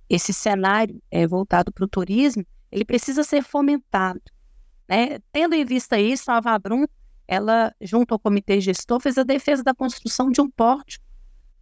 esse 0.08 0.32
cenário 0.32 1.02
é, 1.10 1.26
voltado 1.26 1.72
para 1.72 1.84
o 1.84 1.88
turismo, 1.88 2.44
ele 2.70 2.84
precisa 2.84 3.24
ser 3.24 3.42
fomentado. 3.42 4.20
Né? 4.86 5.18
Tendo 5.32 5.54
em 5.54 5.64
vista 5.64 5.98
isso, 5.98 6.30
a 6.30 6.36
Avabrum, 6.36 6.84
ela, 7.26 7.74
junto 7.80 8.12
ao 8.12 8.18
comitê 8.18 8.60
gestor, 8.60 9.00
fez 9.00 9.16
a 9.16 9.22
defesa 9.22 9.62
da 9.62 9.74
construção 9.74 10.30
de 10.30 10.38
um 10.42 10.50
pórtico, 10.50 11.02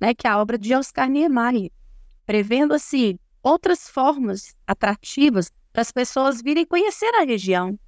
né, 0.00 0.14
que 0.14 0.26
é 0.26 0.30
a 0.30 0.38
obra 0.40 0.58
de 0.58 0.74
Oscar 0.74 1.08
Niemeyer, 1.08 1.70
prevendo, 2.26 2.74
assim, 2.74 3.18
outras 3.40 3.88
formas 3.88 4.56
atrativas 4.66 5.52
para 5.72 5.82
as 5.82 5.92
pessoas 5.92 6.42
virem 6.42 6.66
conhecer 6.66 7.14
a 7.14 7.24
região, 7.24 7.78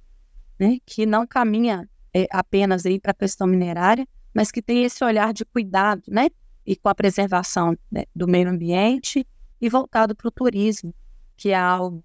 né, 0.59 0.77
que 0.85 1.05
não 1.05 1.25
caminha 1.25 1.87
é, 2.13 2.27
apenas 2.31 2.83
para 3.01 3.11
a 3.11 3.15
questão 3.15 3.47
minerária, 3.47 4.07
mas 4.33 4.51
que 4.51 4.61
tem 4.61 4.83
esse 4.83 5.03
olhar 5.03 5.33
de 5.33 5.45
cuidado, 5.45 6.03
né, 6.07 6.29
e 6.65 6.75
com 6.75 6.89
a 6.89 6.95
preservação 6.95 7.77
né, 7.91 8.05
do 8.15 8.27
meio 8.27 8.49
ambiente 8.49 9.25
e 9.59 9.69
voltado 9.69 10.15
para 10.15 10.27
o 10.27 10.31
turismo, 10.31 10.93
que 11.35 11.49
é 11.49 11.55
algo, 11.55 12.03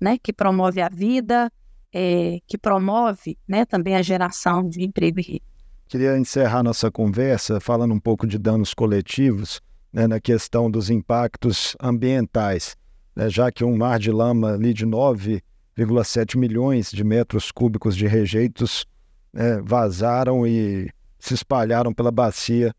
né, 0.00 0.18
que 0.22 0.32
promove 0.32 0.80
a 0.80 0.88
vida, 0.88 1.50
é, 1.92 2.38
que 2.46 2.58
promove, 2.58 3.38
né, 3.46 3.64
também 3.64 3.94
a 3.94 4.02
geração 4.02 4.68
de 4.68 4.82
emprego 4.82 5.20
e 5.20 5.22
renda. 5.22 5.44
Queria 5.88 6.16
encerrar 6.16 6.62
nossa 6.62 6.90
conversa 6.90 7.60
falando 7.60 7.92
um 7.92 7.98
pouco 7.98 8.26
de 8.26 8.38
danos 8.38 8.72
coletivos, 8.74 9.60
né, 9.92 10.06
na 10.06 10.20
questão 10.20 10.70
dos 10.70 10.88
impactos 10.88 11.76
ambientais, 11.80 12.76
né, 13.14 13.28
já 13.28 13.50
que 13.50 13.64
um 13.64 13.76
mar 13.76 13.98
de 13.98 14.10
lama 14.10 14.54
ali 14.54 14.72
de 14.72 14.86
9 14.86 15.42
1,7 15.86 16.36
milhões 16.36 16.90
de 16.90 17.04
metros 17.04 17.50
cúbicos 17.50 17.96
de 17.96 18.06
rejeitos 18.06 18.86
é, 19.34 19.60
vazaram 19.60 20.46
e 20.46 20.90
se 21.18 21.34
espalharam 21.34 21.92
pela 21.92 22.10
bacia 22.10 22.74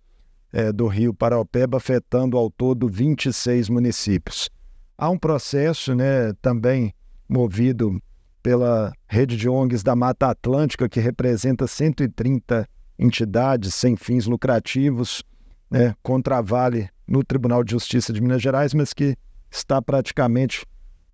é, 0.51 0.71
do 0.71 0.87
rio 0.87 1.13
Paraupeba, 1.13 1.77
afetando 1.77 2.37
ao 2.37 2.49
todo 2.49 2.87
26 2.87 3.69
municípios. 3.69 4.49
Há 4.97 5.09
um 5.09 5.17
processo 5.17 5.95
né, 5.95 6.33
também 6.41 6.93
movido 7.27 8.01
pela 8.43 8.91
rede 9.07 9.37
de 9.37 9.47
ONGs 9.47 9.83
da 9.83 9.95
Mata 9.95 10.29
Atlântica, 10.29 10.89
que 10.89 10.99
representa 10.99 11.67
130 11.67 12.67
entidades 12.99 13.73
sem 13.73 13.95
fins 13.95 14.25
lucrativos, 14.25 15.23
né, 15.69 15.95
contra 16.03 16.37
a 16.37 16.41
Vale 16.41 16.89
no 17.07 17.23
Tribunal 17.23 17.63
de 17.63 17.71
Justiça 17.71 18.11
de 18.11 18.21
Minas 18.21 18.41
Gerais, 18.41 18.73
mas 18.73 18.93
que 18.93 19.15
está 19.49 19.81
praticamente 19.81 20.65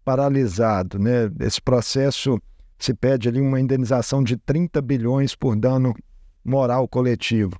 paralisado. 0.08 0.98
Né? 0.98 1.30
Esse 1.42 1.62
processo 1.62 2.42
se 2.80 2.94
pede 2.94 3.28
ali 3.28 3.42
uma 3.42 3.60
indenização 3.60 4.24
de 4.24 4.38
30 4.38 4.82
bilhões 4.82 5.36
por 5.36 5.54
dano 5.54 5.94
moral 6.46 6.88
coletivo. 6.88 7.60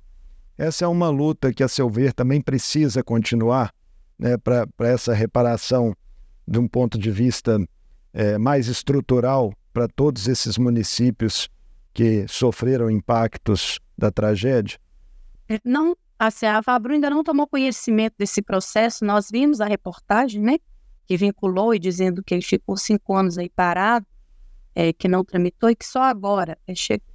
Essa 0.56 0.86
é 0.86 0.88
uma 0.88 1.10
luta 1.10 1.52
que, 1.52 1.62
a 1.62 1.68
seu 1.68 1.90
ver, 1.90 2.14
também 2.14 2.40
precisa 2.40 3.04
continuar 3.04 3.70
né, 4.18 4.38
para 4.38 4.66
essa 4.80 5.12
reparação 5.12 5.94
de 6.46 6.58
um 6.58 6.66
ponto 6.66 6.98
de 6.98 7.10
vista 7.10 7.62
é, 8.14 8.38
mais 8.38 8.66
estrutural 8.66 9.52
para 9.70 9.86
todos 9.86 10.26
esses 10.26 10.56
municípios 10.56 11.50
que 11.92 12.24
sofreram 12.28 12.90
impactos 12.90 13.78
da 13.96 14.10
tragédia? 14.10 14.78
É, 15.50 15.60
não, 15.62 15.94
assim, 16.18 16.46
a 16.46 16.62
Fabro 16.62 16.94
ainda 16.94 17.10
não 17.10 17.22
tomou 17.22 17.46
conhecimento 17.46 18.14
desse 18.18 18.40
processo. 18.40 19.04
Nós 19.04 19.28
vimos 19.30 19.60
a 19.60 19.66
reportagem, 19.66 20.40
né? 20.40 20.56
Que 21.08 21.16
vinculou 21.16 21.74
e 21.74 21.78
dizendo 21.78 22.22
que 22.22 22.34
ele 22.34 22.42
ficou 22.42 22.76
cinco 22.76 23.16
anos 23.16 23.38
aí 23.38 23.48
parado, 23.48 24.06
é, 24.74 24.92
que 24.92 25.08
não 25.08 25.24
tramitou 25.24 25.70
e 25.70 25.74
que 25.74 25.86
só 25.86 26.02
agora 26.02 26.58
é, 26.66 26.74
chegou. 26.74 27.08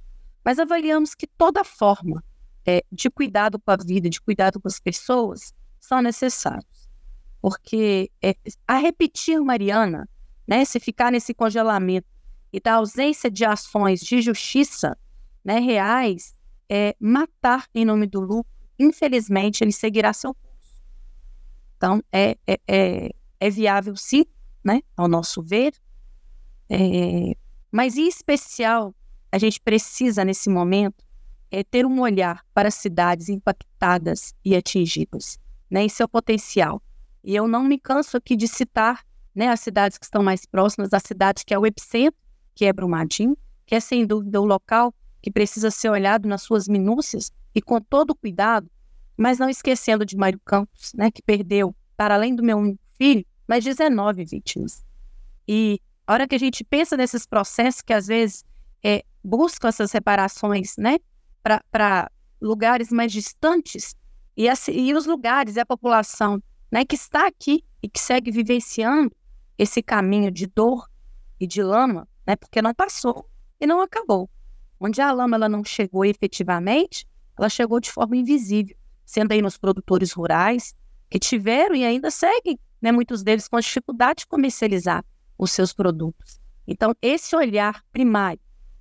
Mas 0.44 0.58
avaliamos 0.58 1.14
que 1.14 1.28
toda 1.28 1.62
forma 1.62 2.22
é, 2.66 2.84
de 2.90 3.08
cuidado 3.08 3.56
com 3.56 3.70
a 3.70 3.76
vida, 3.76 4.10
de 4.10 4.20
cuidado 4.20 4.60
com 4.60 4.66
as 4.66 4.80
pessoas, 4.80 5.54
são 5.78 6.02
necessários. 6.02 6.90
Porque 7.40 8.10
é, 8.20 8.34
a 8.66 8.78
repetir, 8.78 9.40
Mariana, 9.40 10.08
né, 10.46 10.64
se 10.64 10.80
ficar 10.80 11.12
nesse 11.12 11.32
congelamento 11.32 12.08
e 12.52 12.58
da 12.58 12.74
ausência 12.74 13.30
de 13.30 13.44
ações 13.44 14.00
de 14.00 14.20
justiça 14.20 14.98
né, 15.44 15.60
reais, 15.60 16.36
é, 16.68 16.96
matar 16.98 17.68
em 17.72 17.84
nome 17.84 18.08
do 18.08 18.20
lucro, 18.20 18.50
infelizmente, 18.76 19.62
ele 19.62 19.72
seguirá 19.72 20.12
seu 20.12 20.34
curso. 20.34 20.82
Então, 21.76 22.02
é, 22.12 22.36
é, 22.66 23.10
é, 23.44 23.46
é 23.46 23.50
viável, 23.50 23.96
sim, 23.96 24.24
né, 24.62 24.80
ao 24.96 25.08
nosso 25.08 25.42
ver, 25.42 25.74
é, 26.68 27.36
mas 27.70 27.96
em 27.96 28.08
especial, 28.08 28.94
a 29.30 29.38
gente 29.38 29.60
precisa, 29.60 30.24
nesse 30.24 30.48
momento, 30.48 31.04
é, 31.50 31.62
ter 31.62 31.84
um 31.84 32.00
olhar 32.00 32.44
para 32.54 32.70
cidades 32.70 33.28
impactadas 33.28 34.34
e 34.44 34.56
atingidas, 34.56 35.38
né, 35.70 35.82
em 35.82 35.88
seu 35.88 36.08
potencial. 36.08 36.82
E 37.22 37.34
eu 37.34 37.46
não 37.46 37.62
me 37.64 37.78
canso 37.78 38.16
aqui 38.16 38.36
de 38.36 38.48
citar 38.48 39.04
né, 39.34 39.48
as 39.48 39.60
cidades 39.60 39.98
que 39.98 40.04
estão 40.04 40.22
mais 40.22 40.46
próximas, 40.46 40.92
a 40.92 41.00
cidade 41.00 41.44
que 41.44 41.52
é 41.52 41.58
o 41.58 41.66
epicentro, 41.66 42.18
que 42.54 42.64
é 42.64 42.72
Brumadinho, 42.72 43.36
que 43.66 43.74
é 43.74 43.80
sem 43.80 44.06
dúvida 44.06 44.40
o 44.40 44.44
local 44.44 44.94
que 45.20 45.30
precisa 45.30 45.70
ser 45.70 45.88
olhado 45.88 46.28
nas 46.28 46.42
suas 46.42 46.68
minúcias 46.68 47.32
e 47.54 47.62
com 47.62 47.80
todo 47.80 48.14
cuidado, 48.14 48.70
mas 49.16 49.38
não 49.38 49.48
esquecendo 49.48 50.04
de 50.04 50.16
Mário 50.16 50.40
Campos, 50.44 50.92
né, 50.94 51.10
que 51.10 51.22
perdeu, 51.22 51.74
para 51.96 52.14
além 52.14 52.34
do 52.34 52.42
meu 52.42 52.76
filho, 52.98 53.24
mais 53.46 53.64
19 53.64 54.24
vítimas. 54.24 54.84
E 55.46 55.80
a 56.06 56.12
hora 56.12 56.28
que 56.28 56.34
a 56.34 56.38
gente 56.38 56.64
pensa 56.64 56.96
nesses 56.96 57.26
processos 57.26 57.82
que 57.82 57.92
às 57.92 58.06
vezes 58.06 58.44
é, 58.82 59.04
buscam 59.22 59.68
essas 59.68 59.92
reparações, 59.92 60.76
né, 60.76 60.98
para 61.42 62.10
lugares 62.40 62.90
mais 62.90 63.12
distantes, 63.12 63.96
e, 64.36 64.48
e 64.70 64.94
os 64.94 65.06
lugares 65.06 65.56
e 65.56 65.60
a 65.60 65.66
população 65.66 66.42
né, 66.70 66.84
que 66.84 66.94
está 66.94 67.26
aqui 67.26 67.64
e 67.82 67.88
que 67.88 68.00
segue 68.00 68.30
vivenciando 68.30 69.14
esse 69.56 69.82
caminho 69.82 70.30
de 70.30 70.46
dor 70.46 70.90
e 71.38 71.46
de 71.46 71.62
lama, 71.62 72.08
né, 72.26 72.36
porque 72.36 72.60
não 72.60 72.74
passou 72.74 73.28
e 73.60 73.66
não 73.66 73.80
acabou. 73.80 74.28
Onde 74.78 75.00
a 75.00 75.12
lama 75.12 75.36
ela 75.36 75.48
não 75.48 75.64
chegou 75.64 76.04
efetivamente, 76.04 77.06
ela 77.38 77.48
chegou 77.48 77.80
de 77.80 77.90
forma 77.90 78.16
invisível, 78.16 78.76
sendo 79.04 79.32
aí 79.32 79.40
nos 79.40 79.56
produtores 79.56 80.12
rurais 80.12 80.74
que 81.14 81.18
tiveram 81.20 81.76
e 81.76 81.84
ainda 81.84 82.10
seguem, 82.10 82.58
né, 82.82 82.90
muitos 82.90 83.22
deles 83.22 83.46
com 83.46 83.60
dificuldade 83.60 84.22
de 84.22 84.26
comercializar 84.26 85.04
os 85.38 85.52
seus 85.52 85.72
produtos. 85.72 86.40
Então, 86.66 86.92
esse 87.00 87.36
olhar 87.36 87.84
primário, 87.92 88.40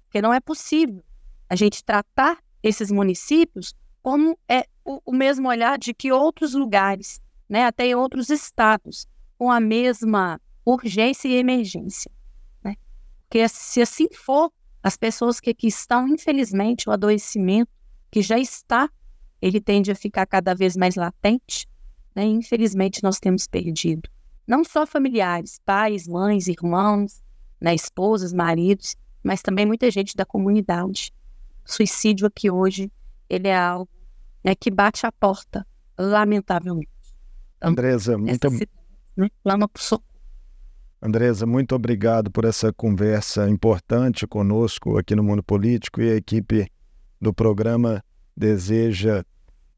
que 0.10 0.20
não 0.20 0.34
é 0.34 0.40
possível 0.40 1.04
a 1.48 1.56
gente 1.56 1.84
tratar 1.84 2.40
esses 2.64 2.90
municípios 2.90 3.76
como 4.02 4.36
é 4.50 4.66
o, 4.84 5.00
o 5.06 5.14
mesmo 5.14 5.48
olhar 5.48 5.78
de 5.78 5.94
que 5.94 6.12
outros 6.12 6.56
lugares, 6.56 7.22
né, 7.48 7.68
até 7.68 7.86
em 7.86 7.94
outros 7.94 8.32
estados, 8.32 9.08
com 9.38 9.52
a 9.52 9.60
mesma 9.60 10.42
urgência 10.66 11.28
e 11.28 11.36
emergência. 11.36 12.12
Né? 12.64 12.74
Porque 13.30 13.48
se 13.48 13.80
assim 13.80 14.08
for, 14.12 14.52
as 14.82 14.98
pessoas 14.98 15.40
que 15.40 15.52
aqui 15.52 15.68
estão, 15.68 16.08
infelizmente, 16.08 16.90
o 16.90 16.92
adoecimento 16.92 17.70
que 18.10 18.24
já 18.24 18.40
está, 18.40 18.90
ele 19.40 19.62
tende 19.62 19.92
a 19.92 19.96
ficar 19.96 20.26
cada 20.26 20.56
vez 20.56 20.76
mais 20.76 20.96
latente. 20.96 21.72
Né? 22.16 22.26
Infelizmente, 22.26 23.02
nós 23.04 23.20
temos 23.20 23.48
perdido 23.48 24.10
não 24.48 24.64
só 24.64 24.86
familiares, 24.86 25.60
pais, 25.66 26.08
mães, 26.08 26.48
irmãos, 26.48 27.24
né, 27.60 27.74
esposas, 27.74 28.34
maridos, 28.34 28.96
mas 29.24 29.42
também 29.42 29.66
muita 29.66 29.90
gente 29.90 30.16
da 30.16 30.26
comunidade. 30.26 31.14
O 31.66 31.72
suicídio 31.72 32.28
aqui 32.28 32.52
hoje, 32.52 32.92
ele 33.30 33.48
é 33.48 33.58
algo 33.58 33.90
né, 34.44 34.54
que 34.54 34.70
bate 34.70 35.06
a 35.06 35.12
porta, 35.12 35.66
lamentavelmente. 35.98 36.90
Então, 37.58 37.72
Andresa, 37.72 38.18
muito... 38.18 38.50
Né, 39.16 39.30
clama 39.42 39.68
por 39.68 39.82
socorro. 39.82 40.14
Andresa, 41.02 41.46
muito 41.46 41.76
obrigado 41.76 42.32
por 42.32 42.46
essa 42.46 42.72
conversa 42.72 43.50
importante 43.50 44.26
conosco 44.26 44.98
aqui 44.98 45.16
no 45.16 45.24
Mundo 45.24 45.44
Político 45.44 46.02
e 46.02 46.10
a 46.10 46.16
equipe 46.16 46.70
do 47.20 47.34
programa 47.34 48.04
deseja 48.36 49.24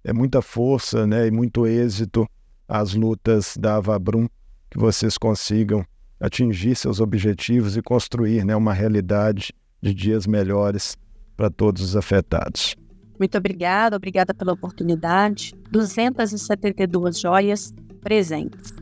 é, 0.05 0.13
muita 0.13 0.41
força 0.41 1.05
né, 1.07 1.27
e 1.27 1.31
muito 1.31 1.65
êxito 1.65 2.27
às 2.67 2.93
lutas 2.93 3.57
da 3.59 3.77
Avabrum, 3.77 4.27
que 4.69 4.77
vocês 4.77 5.17
consigam 5.17 5.83
atingir 6.19 6.75
seus 6.75 6.99
objetivos 6.99 7.75
e 7.75 7.81
construir 7.81 8.45
né, 8.45 8.55
uma 8.55 8.71
realidade 8.71 9.51
de 9.81 9.93
dias 9.93 10.27
melhores 10.27 10.95
para 11.35 11.49
todos 11.49 11.81
os 11.81 11.97
afetados. 11.97 12.75
Muito 13.19 13.37
obrigada, 13.37 13.95
obrigada 13.95 14.33
pela 14.33 14.53
oportunidade. 14.53 15.53
272 15.71 17.19
joias 17.19 17.73
presentes. 18.01 18.73